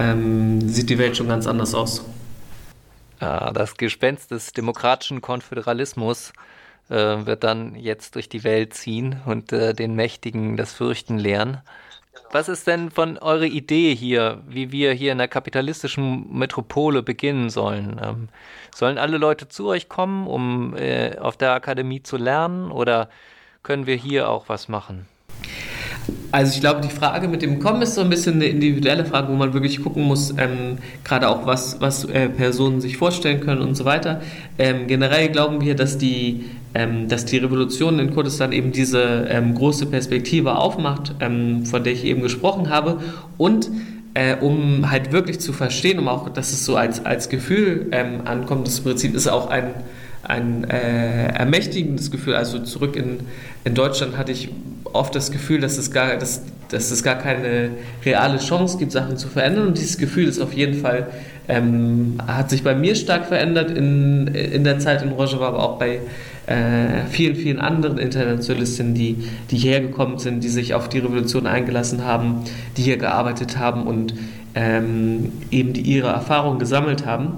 ähm, 0.00 0.68
sieht 0.68 0.90
die 0.90 0.98
Welt 0.98 1.16
schon 1.16 1.28
ganz 1.28 1.46
anders 1.46 1.76
aus. 1.76 2.04
Ja, 3.20 3.52
das 3.52 3.76
Gespenst 3.76 4.32
des 4.32 4.52
demokratischen 4.52 5.20
Konföderalismus 5.20 6.32
äh, 6.88 6.94
wird 6.94 7.44
dann 7.44 7.76
jetzt 7.76 8.16
durch 8.16 8.28
die 8.28 8.42
Welt 8.42 8.74
ziehen 8.74 9.20
und 9.26 9.52
äh, 9.52 9.74
den 9.74 9.94
Mächtigen 9.94 10.56
das 10.56 10.72
Fürchten 10.72 11.18
lehren. 11.18 11.58
Was 12.34 12.48
ist 12.48 12.66
denn 12.66 12.90
von 12.90 13.16
eurer 13.18 13.44
Idee 13.44 13.94
hier, 13.94 14.42
wie 14.48 14.72
wir 14.72 14.92
hier 14.92 15.12
in 15.12 15.18
der 15.18 15.28
kapitalistischen 15.28 16.36
Metropole 16.36 17.04
beginnen 17.04 17.48
sollen? 17.48 18.00
Ähm, 18.04 18.28
sollen 18.74 18.98
alle 18.98 19.18
Leute 19.18 19.46
zu 19.46 19.68
euch 19.68 19.88
kommen, 19.88 20.26
um 20.26 20.76
äh, 20.76 21.16
auf 21.16 21.36
der 21.36 21.52
Akademie 21.52 22.02
zu 22.02 22.16
lernen, 22.16 22.72
oder 22.72 23.08
können 23.62 23.86
wir 23.86 23.94
hier 23.94 24.28
auch 24.28 24.48
was 24.48 24.68
machen? 24.68 25.06
Also 26.32 26.54
ich 26.54 26.60
glaube, 26.60 26.80
die 26.80 26.88
Frage 26.88 27.28
mit 27.28 27.40
dem 27.40 27.60
Kommen 27.60 27.82
ist 27.82 27.94
so 27.94 28.00
ein 28.00 28.10
bisschen 28.10 28.34
eine 28.34 28.46
individuelle 28.46 29.04
Frage, 29.04 29.28
wo 29.28 29.36
man 29.36 29.54
wirklich 29.54 29.80
gucken 29.80 30.02
muss, 30.02 30.34
ähm, 30.36 30.78
gerade 31.04 31.28
auch 31.28 31.46
was, 31.46 31.80
was 31.80 32.04
äh, 32.06 32.28
Personen 32.28 32.80
sich 32.80 32.96
vorstellen 32.96 33.38
können 33.38 33.62
und 33.62 33.76
so 33.76 33.84
weiter. 33.84 34.22
Ähm, 34.58 34.88
generell 34.88 35.28
glauben 35.28 35.60
wir, 35.60 35.76
dass 35.76 35.98
die, 35.98 36.50
ähm, 36.74 37.08
dass 37.08 37.24
die 37.24 37.38
Revolution 37.38 37.98
in 37.98 38.12
Kurdistan 38.12 38.52
eben 38.52 38.72
diese 38.72 39.26
ähm, 39.28 39.54
große 39.54 39.86
Perspektive 39.86 40.56
aufmacht, 40.56 41.14
ähm, 41.20 41.64
von 41.66 41.84
der 41.84 41.92
ich 41.92 42.04
eben 42.04 42.22
gesprochen 42.22 42.68
habe. 42.68 43.00
Und 43.38 43.70
äh, 44.14 44.36
um 44.36 44.90
halt 44.90 45.12
wirklich 45.12 45.40
zu 45.40 45.52
verstehen, 45.52 45.98
um 45.98 46.08
auch, 46.08 46.28
dass 46.28 46.52
es 46.52 46.64
so 46.64 46.76
als, 46.76 47.04
als 47.04 47.28
Gefühl 47.28 47.88
ähm, 47.92 48.22
ankommt, 48.24 48.66
das 48.66 48.80
Prinzip 48.80 49.14
ist 49.14 49.28
auch 49.28 49.50
ein 49.50 49.70
ein 50.24 50.64
äh, 50.70 51.28
ermächtigendes 51.28 52.10
Gefühl. 52.10 52.34
Also 52.34 52.58
zurück 52.60 52.96
in, 52.96 53.20
in 53.64 53.74
Deutschland 53.74 54.16
hatte 54.16 54.32
ich 54.32 54.50
oft 54.84 55.14
das 55.14 55.30
Gefühl, 55.30 55.60
dass 55.60 55.78
es, 55.78 55.90
gar, 55.90 56.16
dass, 56.16 56.42
dass 56.70 56.90
es 56.90 57.02
gar 57.02 57.16
keine 57.16 57.70
reale 58.04 58.38
Chance 58.38 58.78
gibt, 58.78 58.92
Sachen 58.92 59.16
zu 59.16 59.28
verändern. 59.28 59.68
Und 59.68 59.78
dieses 59.78 59.98
Gefühl 59.98 60.28
ist 60.28 60.40
auf 60.40 60.52
jeden 60.52 60.80
Fall, 60.80 61.08
ähm, 61.48 62.18
hat 62.26 62.50
sich 62.50 62.62
bei 62.62 62.74
mir 62.74 62.94
stark 62.94 63.26
verändert 63.26 63.70
in, 63.70 64.28
in 64.28 64.64
der 64.64 64.78
Zeit 64.78 65.02
in 65.02 65.10
Rojava, 65.10 65.48
aber 65.48 65.62
auch 65.62 65.78
bei 65.78 66.00
äh, 66.46 67.06
vielen, 67.10 67.36
vielen 67.36 67.58
anderen 67.58 67.98
Internationalistinnen, 67.98 68.94
die, 68.94 69.16
die 69.50 69.56
hierher 69.56 69.80
gekommen 69.80 70.18
sind, 70.18 70.44
die 70.44 70.48
sich 70.48 70.74
auf 70.74 70.88
die 70.88 70.98
Revolution 70.98 71.46
eingelassen 71.46 72.04
haben, 72.04 72.44
die 72.76 72.82
hier 72.82 72.98
gearbeitet 72.98 73.58
haben 73.58 73.86
und 73.86 74.14
ähm, 74.54 75.32
eben 75.50 75.72
die 75.72 75.80
ihre 75.80 76.08
Erfahrungen 76.08 76.58
gesammelt 76.58 77.06
haben. 77.06 77.32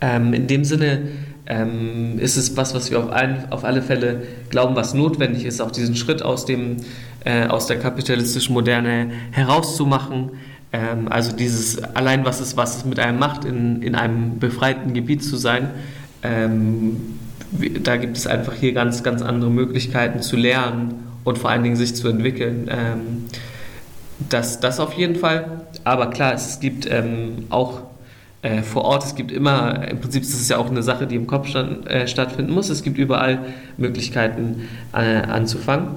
Ähm, 0.00 0.34
in 0.34 0.46
dem 0.46 0.64
Sinne 0.64 1.08
ähm, 1.46 2.18
ist 2.18 2.36
es 2.36 2.56
was, 2.56 2.74
was 2.74 2.90
wir 2.90 2.98
auf, 2.98 3.10
ein, 3.10 3.50
auf 3.50 3.64
alle 3.64 3.82
Fälle 3.82 4.22
glauben, 4.50 4.76
was 4.76 4.94
notwendig 4.94 5.44
ist, 5.44 5.60
auch 5.60 5.70
diesen 5.70 5.96
Schritt 5.96 6.22
aus, 6.22 6.44
dem, 6.44 6.76
äh, 7.24 7.46
aus 7.46 7.66
der 7.66 7.78
kapitalistischen 7.78 8.52
Moderne 8.52 9.10
herauszumachen. 9.30 10.32
Ähm, 10.72 11.08
also 11.08 11.34
dieses 11.34 11.82
allein, 11.94 12.24
was 12.24 12.40
es, 12.40 12.56
was 12.56 12.78
es 12.78 12.84
mit 12.84 12.98
einem 12.98 13.18
macht, 13.18 13.44
in, 13.44 13.80
in 13.82 13.94
einem 13.94 14.38
befreiten 14.38 14.92
Gebiet 14.92 15.24
zu 15.24 15.36
sein. 15.36 15.70
Ähm, 16.22 16.96
da 17.82 17.96
gibt 17.96 18.16
es 18.16 18.26
einfach 18.26 18.54
hier 18.54 18.72
ganz, 18.72 19.02
ganz 19.02 19.22
andere 19.22 19.50
Möglichkeiten 19.50 20.20
zu 20.20 20.36
lernen 20.36 21.06
und 21.24 21.38
vor 21.38 21.50
allen 21.50 21.62
Dingen 21.62 21.76
sich 21.76 21.94
zu 21.94 22.08
entwickeln. 22.08 22.68
Ähm, 22.70 23.24
das, 24.28 24.60
das 24.60 24.80
auf 24.80 24.94
jeden 24.94 25.16
Fall. 25.16 25.62
Aber 25.84 26.10
klar, 26.10 26.34
es 26.34 26.60
gibt 26.60 26.90
ähm, 26.90 27.46
auch 27.50 27.82
äh, 28.42 28.62
vor 28.62 28.84
Ort, 28.84 29.04
es 29.04 29.14
gibt 29.14 29.32
immer, 29.32 29.88
im 29.88 30.00
Prinzip 30.00 30.22
ist 30.22 30.34
es 30.34 30.48
ja 30.48 30.58
auch 30.58 30.70
eine 30.70 30.82
Sache, 30.82 31.06
die 31.06 31.16
im 31.16 31.26
Kopf 31.26 31.48
stand, 31.48 31.86
äh, 31.86 32.06
stattfinden 32.08 32.52
muss. 32.52 32.68
Es 32.68 32.82
gibt 32.82 32.98
überall 32.98 33.40
Möglichkeiten 33.76 34.68
äh, 34.92 34.98
anzufangen. 34.98 35.88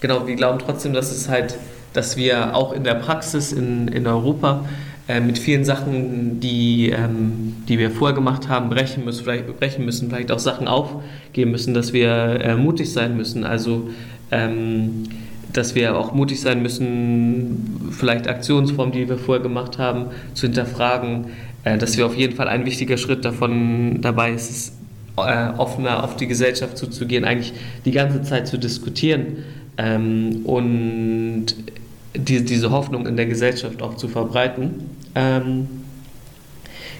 Genau, 0.00 0.26
wir 0.26 0.36
glauben 0.36 0.58
trotzdem, 0.58 0.92
dass 0.92 1.10
es 1.10 1.28
halt, 1.28 1.56
dass 1.92 2.16
wir 2.16 2.54
auch 2.54 2.72
in 2.72 2.84
der 2.84 2.94
Praxis 2.94 3.52
in, 3.52 3.88
in 3.88 4.06
Europa 4.06 4.66
äh, 5.08 5.20
mit 5.20 5.38
vielen 5.38 5.64
Sachen, 5.64 6.40
die, 6.40 6.90
ähm, 6.90 7.54
die 7.68 7.78
wir 7.78 7.90
vorher 7.90 8.14
gemacht 8.14 8.48
haben, 8.48 8.68
brechen 8.70 9.04
müssen, 9.04 9.24
vielleicht 9.24 9.58
brechen 9.58 9.84
müssen, 9.84 10.10
vielleicht 10.10 10.32
auch 10.32 10.38
Sachen 10.38 10.68
aufgeben 10.68 11.52
müssen, 11.52 11.74
dass 11.74 11.92
wir 11.92 12.10
äh, 12.10 12.56
mutig 12.56 12.92
sein 12.92 13.16
müssen. 13.16 13.44
Also 13.44 13.90
ähm, 14.30 15.04
dass 15.52 15.74
wir 15.74 15.96
auch 15.96 16.12
mutig 16.12 16.40
sein 16.40 16.62
müssen, 16.62 17.90
vielleicht 17.90 18.28
Aktionsformen, 18.28 18.92
die 18.92 19.08
wir 19.08 19.18
vorher 19.18 19.42
gemacht 19.42 19.78
haben, 19.78 20.06
zu 20.34 20.46
hinterfragen, 20.46 21.26
äh, 21.64 21.78
dass 21.78 21.96
wir 21.96 22.06
auf 22.06 22.16
jeden 22.16 22.34
Fall 22.36 22.48
ein 22.48 22.64
wichtiger 22.64 22.96
Schritt 22.96 23.24
davon 23.24 24.00
dabei 24.00 24.32
ist, 24.32 24.72
äh, 25.16 25.48
offener 25.56 26.04
auf 26.04 26.16
die 26.16 26.26
Gesellschaft 26.26 26.76
zuzugehen, 26.76 27.24
eigentlich 27.24 27.54
die 27.84 27.92
ganze 27.92 28.22
Zeit 28.22 28.46
zu 28.48 28.58
diskutieren 28.58 29.44
ähm, 29.78 30.42
und 30.44 31.46
die, 32.16 32.44
diese 32.44 32.70
Hoffnung 32.70 33.06
in 33.06 33.16
der 33.16 33.26
Gesellschaft 33.26 33.82
auch 33.82 33.96
zu 33.96 34.08
verbreiten. 34.08 34.90
Ähm, 35.14 35.68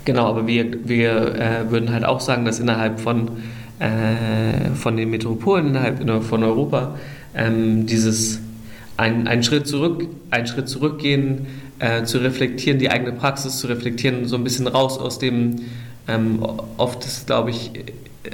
genau, 0.04 0.26
aber 0.26 0.46
wir, 0.46 0.88
wir 0.88 1.34
äh, 1.34 1.70
würden 1.70 1.92
halt 1.92 2.04
auch 2.04 2.20
sagen, 2.20 2.44
dass 2.44 2.60
innerhalb 2.60 3.00
von, 3.00 3.30
äh, 3.78 4.70
von 4.74 4.96
den 4.96 5.10
Metropolen, 5.10 5.68
innerhalb 5.68 6.24
von 6.24 6.42
Europa, 6.42 6.96
ähm, 7.34 7.86
dieses 7.86 8.40
ein, 8.96 9.28
einen 9.28 9.42
Schritt 9.42 9.66
zurück, 9.66 10.06
einen 10.30 10.46
Schritt 10.46 10.68
zurückgehen, 10.68 11.46
äh, 11.78 12.04
zu 12.04 12.18
reflektieren, 12.18 12.78
die 12.78 12.90
eigene 12.90 13.12
Praxis 13.12 13.58
zu 13.58 13.66
reflektieren, 13.66 14.26
so 14.26 14.36
ein 14.36 14.44
bisschen 14.44 14.66
raus 14.66 14.98
aus 14.98 15.18
dem, 15.18 15.56
ähm, 16.08 16.42
oft 16.78 17.04
ist, 17.04 17.26
glaube 17.26 17.50
ich, 17.50 17.72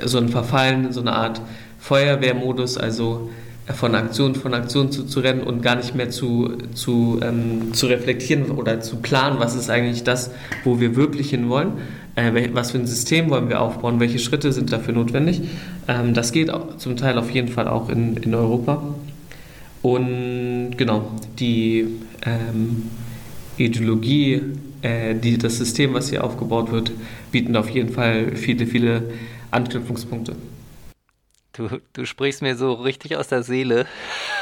so 0.05 0.19
ein 0.19 0.29
Verfallen, 0.29 0.93
so 0.93 1.01
eine 1.01 1.13
Art 1.13 1.41
Feuerwehrmodus, 1.81 2.79
also 2.79 3.31
von 3.67 3.95
Aktion 3.95 4.35
von 4.35 4.55
Aktion 4.55 4.91
zu, 4.91 5.05
zu 5.05 5.21
rennen 5.21 5.43
und 5.43 5.63
gar 5.63 5.77
nicht 5.77 5.95
mehr 5.95 6.11
zu, 6.11 6.51
zu, 6.75 7.21
ähm, 7.23 7.73
zu 7.73 7.87
reflektieren 7.87 8.51
oder 8.51 8.81
zu 8.81 8.97
planen, 8.97 9.39
was 9.39 9.55
ist 9.55 9.71
eigentlich 9.71 10.03
das, 10.03 10.31
wo 10.65 10.81
wir 10.81 10.97
wirklich 10.97 11.31
hinwollen, 11.31 11.73
äh, 12.17 12.49
was 12.53 12.73
für 12.73 12.79
ein 12.79 12.87
System 12.87 13.31
wollen 13.31 13.49
wir 13.49 13.61
aufbauen, 13.61 14.01
welche 14.01 14.19
Schritte 14.19 14.53
sind 14.53 14.73
dafür 14.73 14.95
notwendig. 14.95 15.43
Ähm, 15.87 16.13
das 16.13 16.33
geht 16.33 16.51
auch, 16.51 16.77
zum 16.77 16.97
Teil 16.97 17.19
auf 17.19 17.31
jeden 17.31 17.49
Fall 17.49 17.69
auch 17.69 17.89
in, 17.89 18.17
in 18.17 18.35
Europa. 18.35 18.83
Und 19.83 20.73
genau, 20.77 21.11
die 21.39 21.87
ähm, 22.25 22.85
Ideologie, 23.57 24.41
äh, 24.83 25.15
die, 25.15 25.39
das 25.39 25.59
System, 25.59 25.95
was 25.95 26.11
hier 26.11 26.25
aufgebaut 26.25 26.73
wird, 26.73 26.93
bieten 27.31 27.55
auf 27.57 27.69
jeden 27.71 27.91
Fall 27.91 28.35
viele, 28.35 28.67
viele 28.67 29.05
Anknüpfungspunkte. 29.51 30.35
Du, 31.53 31.69
du 31.93 32.07
sprichst 32.07 32.43
mir 32.43 32.57
so 32.57 32.73
richtig 32.73 33.17
aus 33.17 33.29
der 33.29 33.43
Seele, 33.43 33.87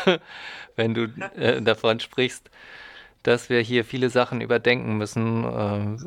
wenn 0.76 0.94
du 0.94 1.04
äh, 1.36 1.60
davon 1.60 2.00
sprichst, 2.00 2.50
dass 3.22 3.50
wir 3.50 3.60
hier 3.60 3.84
viele 3.84 4.10
Sachen 4.10 4.40
überdenken 4.40 4.96
müssen. 4.96 5.44
Äh, 5.44 6.06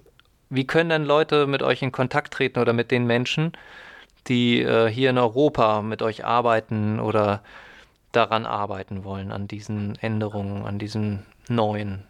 wie 0.49 0.67
können 0.67 0.89
denn 0.89 1.05
Leute 1.05 1.47
mit 1.47 1.63
euch 1.63 1.81
in 1.81 1.91
Kontakt 1.91 2.33
treten 2.33 2.59
oder 2.59 2.73
mit 2.73 2.91
den 2.91 3.05
Menschen, 3.05 3.53
die 4.27 4.61
äh, 4.61 4.89
hier 4.89 5.09
in 5.09 5.17
Europa 5.17 5.81
mit 5.81 6.01
euch 6.01 6.25
arbeiten 6.25 6.99
oder 6.99 7.43
daran 8.11 8.45
arbeiten 8.45 9.03
wollen, 9.03 9.31
an 9.31 9.47
diesen 9.47 9.95
Änderungen, 9.95 10.65
an 10.65 10.79
diesen 10.79 11.25
neuen. 11.49 12.03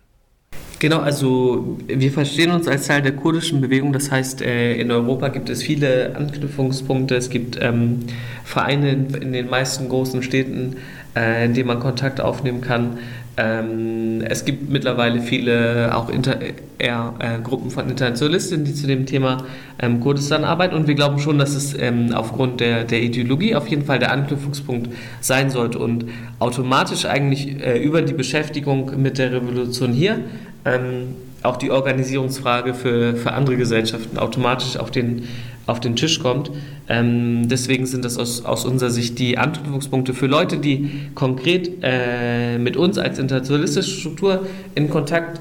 Genau, 0.83 0.99
also 0.99 1.77
wir 1.87 2.11
verstehen 2.11 2.51
uns 2.51 2.67
als 2.67 2.87
Teil 2.87 3.01
der 3.01 3.13
kurdischen 3.13 3.61
Bewegung. 3.61 3.93
Das 3.93 4.11
heißt, 4.11 4.41
äh, 4.41 4.75
in 4.75 4.91
Europa 4.91 5.29
gibt 5.29 5.49
es 5.49 5.63
viele 5.63 6.13
Anknüpfungspunkte. 6.13 7.15
Es 7.15 7.29
gibt 7.29 7.57
ähm, 7.61 7.99
Vereine 8.43 8.91
in, 8.91 9.31
den 9.31 9.49
meisten 9.49 9.87
großen 9.87 10.21
Städten, 10.23 10.75
äh, 11.15 11.45
in 11.45 11.53
denen 11.53 11.67
man 11.67 11.79
Kontakt 11.79 12.19
aufnehmen 12.19 12.59
kann. 12.59 12.97
Ähm, 13.35 14.21
es 14.21 14.45
gibt 14.45 14.69
mittlerweile 14.69 15.19
viele 15.19 15.95
auch 15.95 16.09
inter, 16.09 16.37
eher, 16.77 17.13
äh, 17.17 17.41
Gruppen 17.41 17.71
von 17.71 17.89
Internationalisten, 17.89 18.63
die 18.63 18.75
zu 18.75 18.85
dem 18.85 19.07
Thema 19.07 19.37
ähm, 19.79 20.01
Kurdistan 20.01 20.43
arbeiten 20.43 20.75
und 20.75 20.87
wir 20.87 20.93
glauben 20.93 21.17
schon, 21.17 21.39
dass 21.39 21.55
es 21.55 21.75
ähm, 21.79 22.13
aufgrund 22.13 22.59
der, 22.59 22.83
der 22.83 23.01
Ideologie 23.01 23.55
auf 23.55 23.67
jeden 23.67 23.85
Fall 23.85 23.97
der 23.97 24.11
Anknüpfungspunkt 24.11 24.89
sein 25.19 25.49
sollte 25.49 25.79
und 25.79 26.05
automatisch 26.37 27.05
eigentlich 27.05 27.59
äh, 27.59 27.81
über 27.81 28.03
die 28.03 28.13
Beschäftigung 28.13 29.01
mit 29.01 29.17
der 29.17 29.31
Revolution 29.31 29.93
hier 29.93 30.19
ähm, 30.65 31.15
auch 31.43 31.57
die 31.57 31.71
Organisierungsfrage 31.71 32.73
für, 32.73 33.15
für 33.15 33.33
andere 33.33 33.57
Gesellschaften 33.57 34.17
automatisch 34.17 34.77
auf 34.77 34.91
den, 34.91 35.27
auf 35.65 35.79
den 35.79 35.95
Tisch 35.95 36.19
kommt. 36.19 36.51
Ähm, 36.89 37.47
deswegen 37.47 37.85
sind 37.85 38.03
das 38.03 38.17
aus, 38.17 38.43
aus 38.43 38.65
unserer 38.65 38.89
Sicht 38.89 39.19
die 39.19 39.37
Anknüpfungspunkte 39.37 40.13
für 40.13 40.27
Leute, 40.27 40.57
die 40.57 40.89
konkret 41.15 41.71
äh, 41.81 42.57
mit 42.57 42.75
uns 42.77 42.97
als 42.97 43.19
internationalistische 43.19 43.99
Struktur 43.99 44.45
in 44.75 44.89
Kontakt 44.89 45.39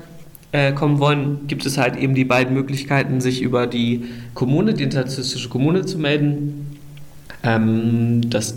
äh, 0.52 0.72
kommen 0.72 0.98
wollen, 0.98 1.46
gibt 1.48 1.66
es 1.66 1.78
halt 1.78 1.96
eben 1.96 2.14
die 2.14 2.24
beiden 2.24 2.54
Möglichkeiten, 2.54 3.20
sich 3.20 3.42
über 3.42 3.66
die 3.66 4.04
Kommune, 4.34 4.74
die 4.74 4.84
internationalistische 4.84 5.48
Kommune 5.48 5.84
zu 5.84 5.98
melden. 5.98 6.78
Ähm, 7.42 8.20
das, 8.30 8.56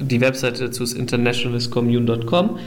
die 0.00 0.20
Webseite 0.20 0.64
dazu 0.64 0.82
ist 0.82 0.92
internationalistcommune.com 0.92 2.58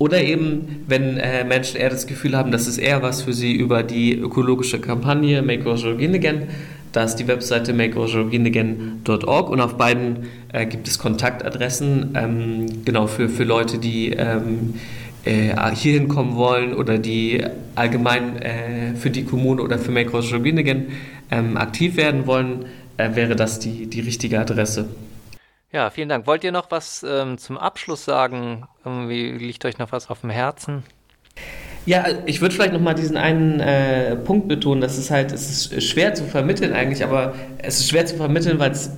oder 0.00 0.22
eben, 0.22 0.84
wenn 0.86 1.18
äh, 1.18 1.44
Menschen 1.44 1.76
eher 1.76 1.90
das 1.90 2.06
Gefühl 2.06 2.36
haben, 2.36 2.50
das 2.50 2.66
ist 2.66 2.78
eher 2.78 3.02
was 3.02 3.22
für 3.22 3.32
sie 3.32 3.52
über 3.52 3.82
die 3.82 4.14
ökologische 4.14 4.80
Kampagne 4.80 5.42
Make 5.42 5.64
Roger 5.64 5.90
Again. 5.90 6.48
Da 6.92 7.04
ist 7.04 7.16
die 7.16 7.28
Webseite 7.28 7.72
makerogeragain.org 7.72 9.48
und 9.48 9.60
auf 9.60 9.76
beiden 9.76 10.26
äh, 10.52 10.66
gibt 10.66 10.88
es 10.88 10.98
Kontaktadressen, 10.98 12.14
ähm, 12.16 12.84
genau 12.84 13.06
für, 13.06 13.28
für 13.28 13.44
Leute, 13.44 13.78
die 13.78 14.10
ähm, 14.10 14.74
äh, 15.24 15.54
hierhin 15.74 16.08
kommen 16.08 16.34
wollen 16.34 16.74
oder 16.74 16.98
die 16.98 17.44
allgemein 17.76 18.42
äh, 18.42 18.94
für 18.94 19.10
die 19.10 19.24
Kommune 19.24 19.62
oder 19.62 19.78
für 19.78 19.92
Make 19.92 20.10
Roger 20.10 20.36
Again 20.36 20.88
ähm, 21.30 21.56
aktiv 21.56 21.96
werden 21.96 22.26
wollen, 22.26 22.66
äh, 22.96 23.14
wäre 23.14 23.36
das 23.36 23.60
die, 23.60 23.86
die 23.86 24.00
richtige 24.00 24.40
Adresse. 24.40 24.88
Ja, 25.72 25.90
vielen 25.90 26.08
Dank. 26.08 26.26
Wollt 26.26 26.42
ihr 26.42 26.50
noch 26.50 26.70
was 26.72 27.04
ähm, 27.08 27.38
zum 27.38 27.56
Abschluss 27.56 28.04
sagen? 28.04 28.66
Irgendwie 28.84 29.30
liegt 29.30 29.64
euch 29.64 29.78
noch 29.78 29.92
was 29.92 30.10
auf 30.10 30.22
dem 30.22 30.30
Herzen? 30.30 30.82
Ja, 31.86 32.04
ich 32.26 32.40
würde 32.40 32.54
vielleicht 32.54 32.74
noch 32.74 32.80
mal 32.80 32.94
diesen 32.94 33.16
einen 33.16 33.60
äh, 33.60 34.14
Punkt 34.16 34.48
betonen, 34.48 34.80
dass 34.80 34.98
es 34.98 35.10
halt, 35.10 35.32
es 35.32 35.70
ist 35.70 35.82
schwer 35.82 36.14
zu 36.14 36.24
vermitteln 36.24 36.72
eigentlich, 36.72 37.02
aber 37.02 37.34
es 37.58 37.80
ist 37.80 37.88
schwer 37.88 38.04
zu 38.04 38.16
vermitteln, 38.16 38.58
weil 38.58 38.72
es 38.72 38.90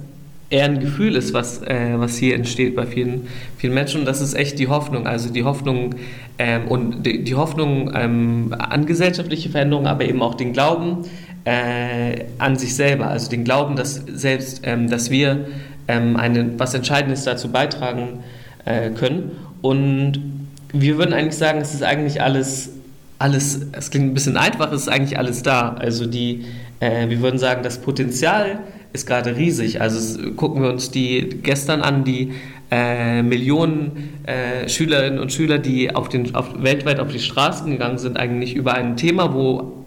eher 0.53 0.67
ein 0.67 0.81
Gefühl 0.81 1.17
ist, 1.17 1.33
was, 1.33 1.63
äh, 1.63 1.95
was 1.95 2.17
hier 2.17 2.35
entsteht 2.35 2.77
bei 2.77 2.85
vielen, 2.85 3.29
vielen 3.57 3.73
Menschen. 3.73 4.01
Und 4.01 4.07
das 4.07 4.21
ist 4.21 4.35
echt 4.35 4.59
die 4.59 4.69
Hoffnung. 4.69 5.07
Also 5.07 5.33
die 5.33 5.45
Hoffnung 5.45 5.95
ähm, 6.39 6.69
und 6.69 7.07
die, 7.07 7.25
die 7.25 7.35
Hoffnung 7.35 7.91
ähm, 7.95 8.55
an 8.59 8.85
gesellschaftliche 8.85 9.49
Veränderungen, 9.49 9.87
aber 9.87 10.05
eben 10.05 10.21
auch 10.21 10.35
den 10.35 10.53
Glauben 10.53 11.05
äh, 11.45 12.25
an 12.39 12.57
sich 12.57 12.75
selber. 12.75 13.07
Also 13.07 13.31
den 13.31 13.45
Glauben, 13.45 13.77
dass 13.77 13.95
selbst, 13.95 14.61
ähm, 14.65 14.91
dass 14.91 15.11
wir 15.11 15.47
ähm, 15.89 16.17
eine, 16.17 16.59
was 16.59 16.75
Entscheidendes 16.75 17.25
dazu 17.25 17.51
beitragen 17.51 18.23
äh, 18.67 18.91
können. 18.91 19.33
Und 19.63 20.42
wir 20.73 20.99
würden 20.99 21.13
eigentlich 21.13 21.37
sagen, 21.37 21.61
es 21.61 21.75
ist 21.75 21.83
eigentlich 21.83 22.23
alles, 22.23 22.71
alles, 23.19 23.61
es 23.73 23.91
klingt 23.91 24.07
ein 24.07 24.15
bisschen 24.15 24.37
einfach, 24.37 24.73
es 24.73 24.83
ist 24.83 24.89
eigentlich 24.89 25.19
alles 25.19 25.43
da. 25.43 25.75
Also 25.75 26.07
die, 26.07 26.47
äh, 26.81 27.09
wir 27.09 27.21
würden 27.21 27.39
sagen, 27.39 27.63
das 27.63 27.79
Potenzial 27.79 28.61
ist 28.93 29.07
gerade 29.07 29.37
riesig. 29.37 29.81
Also 29.81 30.33
gucken 30.33 30.63
wir 30.63 30.71
uns 30.71 30.91
die 30.91 31.39
gestern 31.43 31.83
an, 31.83 32.05
die 32.05 32.33
äh, 32.71 33.23
Millionen 33.23 34.15
äh, 34.25 34.69
Schülerinnen 34.69 35.19
und 35.19 35.33
Schüler, 35.33 35.59
die 35.59 35.95
auf 35.95 36.09
den, 36.09 36.35
auf, 36.35 36.63
weltweit 36.63 37.01
auf 37.01 37.13
die 37.13 37.19
Straßen 37.19 37.71
gegangen 37.71 37.99
sind, 37.99 38.17
eigentlich 38.17 38.55
über 38.55 38.75
ein 38.75 38.97
Thema, 38.97 39.35
wo 39.35 39.85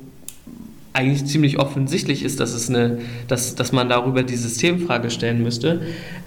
eigentlich 0.93 1.25
ziemlich 1.25 1.59
offensichtlich 1.59 2.23
ist, 2.23 2.39
dass, 2.39 2.53
es 2.53 2.69
eine, 2.69 2.99
dass, 3.27 3.55
dass 3.55 3.71
man 3.71 3.89
darüber 3.89 4.23
die 4.23 4.35
Systemfrage 4.35 5.09
stellen 5.09 5.43
müsste. 5.43 5.81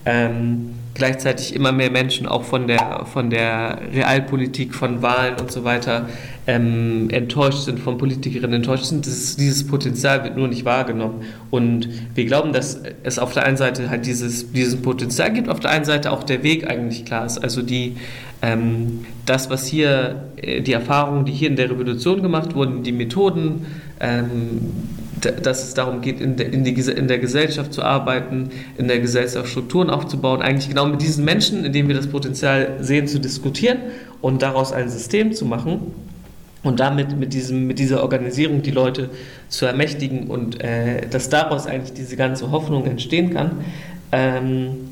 Ähm, 0.04 0.74
gleichzeitig 0.98 1.54
immer 1.54 1.72
mehr 1.72 1.90
Menschen 1.90 2.26
auch 2.26 2.42
von 2.42 2.66
der, 2.66 3.06
von 3.10 3.30
der 3.30 3.80
Realpolitik, 3.94 4.74
von 4.74 5.00
Wahlen 5.00 5.36
und 5.40 5.50
so 5.50 5.64
weiter 5.64 6.08
ähm, 6.46 7.08
enttäuscht 7.10 7.64
sind, 7.64 7.78
von 7.78 7.96
Politikerinnen 7.96 8.54
enttäuscht 8.54 8.84
sind. 8.84 9.06
Dieses, 9.06 9.36
dieses 9.36 9.66
Potenzial 9.66 10.24
wird 10.24 10.36
nur 10.36 10.48
nicht 10.48 10.64
wahrgenommen. 10.64 11.22
Und 11.50 11.88
wir 12.14 12.26
glauben, 12.26 12.52
dass 12.52 12.82
es 13.04 13.18
auf 13.18 13.32
der 13.32 13.44
einen 13.44 13.56
Seite 13.56 13.88
halt 13.88 14.06
dieses, 14.06 14.52
dieses 14.52 14.76
Potenzial 14.82 15.32
gibt, 15.32 15.48
auf 15.48 15.60
der 15.60 15.70
einen 15.70 15.84
Seite 15.84 16.10
auch 16.12 16.24
der 16.24 16.42
Weg 16.42 16.68
eigentlich 16.68 17.04
klar 17.04 17.24
ist. 17.24 17.38
Also 17.38 17.62
die, 17.62 17.96
ähm, 18.42 19.06
das, 19.24 19.50
was 19.50 19.66
hier, 19.66 20.30
äh, 20.36 20.60
die 20.60 20.72
Erfahrungen, 20.72 21.24
die 21.24 21.32
hier 21.32 21.48
in 21.48 21.56
der 21.56 21.70
Revolution 21.70 22.22
gemacht 22.22 22.54
wurden, 22.54 22.82
die 22.82 22.92
Methoden, 22.92 23.66
ähm, 24.00 24.72
dass 25.20 25.64
es 25.64 25.74
darum 25.74 26.00
geht, 26.00 26.20
in 26.20 26.36
der, 26.36 26.52
in, 26.52 26.64
die, 26.64 26.72
in 26.72 27.08
der 27.08 27.18
Gesellschaft 27.18 27.72
zu 27.72 27.82
arbeiten, 27.82 28.50
in 28.76 28.88
der 28.88 29.00
Gesellschaft 29.00 29.48
Strukturen 29.48 29.90
aufzubauen, 29.90 30.42
eigentlich 30.42 30.68
genau 30.68 30.86
mit 30.86 31.02
diesen 31.02 31.24
Menschen, 31.24 31.64
in 31.64 31.72
denen 31.72 31.88
wir 31.88 31.96
das 31.96 32.08
Potenzial 32.08 32.76
sehen, 32.80 33.06
zu 33.06 33.18
diskutieren 33.18 33.78
und 34.20 34.42
daraus 34.42 34.72
ein 34.72 34.88
System 34.88 35.32
zu 35.32 35.44
machen 35.44 35.92
und 36.62 36.80
damit 36.80 37.18
mit, 37.18 37.32
diesem, 37.32 37.66
mit 37.66 37.78
dieser 37.78 38.02
Organisierung 38.02 38.62
die 38.62 38.70
Leute 38.70 39.10
zu 39.48 39.66
ermächtigen 39.66 40.26
und 40.26 40.62
äh, 40.62 41.06
dass 41.08 41.28
daraus 41.28 41.66
eigentlich 41.66 41.94
diese 41.94 42.16
ganze 42.16 42.50
Hoffnung 42.50 42.86
entstehen 42.86 43.32
kann. 43.32 43.64
Ähm, 44.12 44.88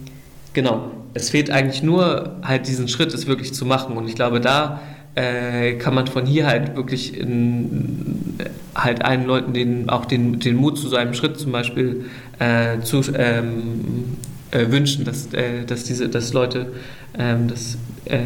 genau, 0.53 0.91
es 1.15 1.31
fehlt 1.31 1.51
eigentlich 1.51 1.83
nur 1.83 2.37
halt 2.43 2.69
diesen 2.69 2.89
Schritt, 2.89 3.13
es 3.15 3.27
wirklich 3.27 3.55
zu 3.55 3.65
machen 3.65 3.97
und 3.97 4.09
ich 4.09 4.15
glaube, 4.15 4.41
da 4.41 4.81
äh, 5.17 5.73
kann 5.75 5.95
man 5.95 6.07
von 6.07 6.27
hier 6.27 6.47
halt 6.47 6.77
wirklich 6.77 7.19
in, 7.19 8.39
halt 8.75 9.05
allen 9.05 9.25
Leuten 9.25 9.53
den, 9.53 9.89
auch 9.89 10.05
den, 10.05 10.39
den 10.39 10.57
Mut 10.57 10.79
zu 10.79 10.89
so 10.89 10.97
einem 10.97 11.15
Schritt 11.15 11.39
zum 11.39 11.53
Beispiel 11.53 12.05
äh, 12.39 12.81
zu, 12.83 13.01
ähm, 13.17 14.17
äh, 14.51 14.71
wünschen, 14.71 15.05
dass, 15.05 15.33
äh, 15.33 15.65
dass 15.67 15.85
diese 15.85 16.09
dass 16.09 16.33
Leute, 16.33 16.73
ähm, 17.19 17.49
dass 17.49 17.79
äh, 18.05 18.19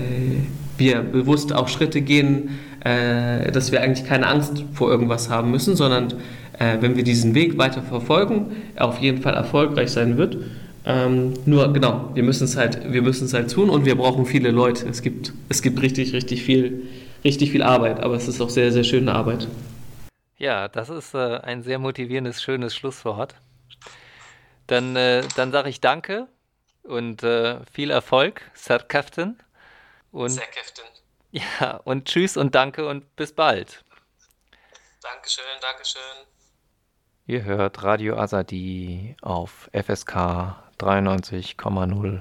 wir 0.76 1.00
bewusst 1.00 1.52
auch 1.52 1.68
Schritte 1.68 2.00
gehen, 2.00 2.58
äh, 2.84 3.50
dass 3.52 3.72
wir 3.72 3.82
eigentlich 3.82 4.06
keine 4.06 4.26
Angst 4.26 4.64
vor 4.72 4.90
irgendwas 4.90 5.30
haben 5.30 5.50
müssen, 5.50 5.76
sondern 5.76 6.14
wenn 6.78 6.94
wir 6.94 7.04
diesen 7.04 7.34
Weg 7.34 7.56
weiter 7.56 7.80
verfolgen, 7.80 8.48
er 8.74 8.86
auf 8.86 8.98
jeden 8.98 9.22
Fall 9.22 9.32
erfolgreich 9.32 9.92
sein 9.92 10.18
wird. 10.18 10.36
Ähm, 10.84 11.34
nur 11.44 11.72
genau, 11.72 12.10
wir 12.14 12.22
müssen 12.22 12.44
es 12.44 12.56
halt, 12.56 12.90
wir 12.90 13.02
müssen 13.02 13.26
es 13.26 13.34
halt 13.34 13.52
tun 13.52 13.68
und 13.68 13.84
wir 13.84 13.96
brauchen 13.96 14.24
viele 14.24 14.50
Leute. 14.50 14.88
Es 14.88 15.02
gibt, 15.02 15.32
es 15.48 15.60
gibt 15.62 15.82
richtig, 15.82 16.12
richtig 16.12 16.42
viel, 16.42 16.88
richtig 17.22 17.50
viel 17.50 17.62
Arbeit, 17.62 18.00
aber 18.00 18.14
es 18.14 18.28
ist 18.28 18.40
auch 18.40 18.50
sehr, 18.50 18.72
sehr 18.72 18.84
schöne 18.84 19.12
Arbeit. 19.12 19.46
Ja, 20.38 20.68
das 20.68 20.88
ist 20.88 21.14
äh, 21.14 21.38
ein 21.42 21.62
sehr 21.62 21.78
motivierendes, 21.78 22.42
schönes 22.42 22.74
Schlusswort. 22.74 23.34
Dann, 24.66 24.96
äh, 24.96 25.22
dann 25.36 25.52
sage 25.52 25.68
ich 25.68 25.80
Danke 25.80 26.28
und 26.82 27.22
äh, 27.22 27.58
viel 27.70 27.90
Erfolg, 27.90 28.50
Sir 28.54 28.78
Captain. 28.78 29.38
Und, 30.12 30.30
Sir 30.30 30.42
Captain. 30.42 30.84
Ja, 31.32 31.76
und 31.84 32.06
tschüss 32.08 32.36
und 32.36 32.56
danke 32.56 32.88
und 32.88 33.14
bis 33.14 33.32
bald. 33.32 33.84
Dankeschön, 35.00 35.44
Dankeschön. 35.60 36.26
Ihr 37.26 37.44
hört 37.44 37.84
Radio 37.84 38.16
Azadi 38.16 39.14
auf 39.22 39.70
FSK 39.72 40.56
93,0. 40.80 42.20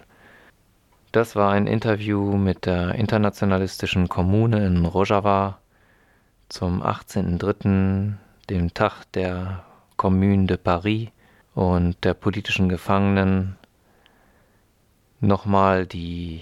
Das 1.11 1.35
war 1.35 1.51
ein 1.51 1.65
Interview 1.65 2.37
mit 2.37 2.65
der 2.65 2.95
internationalistischen 2.95 4.09
Kommune 4.09 4.65
in 4.65 4.85
Rojava 4.85 5.59
zum 6.49 6.83
18.03., 6.83 8.13
dem 8.49 8.73
Tag 8.73 9.03
der 9.13 9.63
Commune 9.97 10.45
de 10.45 10.57
Paris 10.57 11.09
und 11.55 12.03
der 12.03 12.13
politischen 12.13 12.69
Gefangenen. 12.69 13.57
Nochmal 15.19 15.85
die 15.85 16.41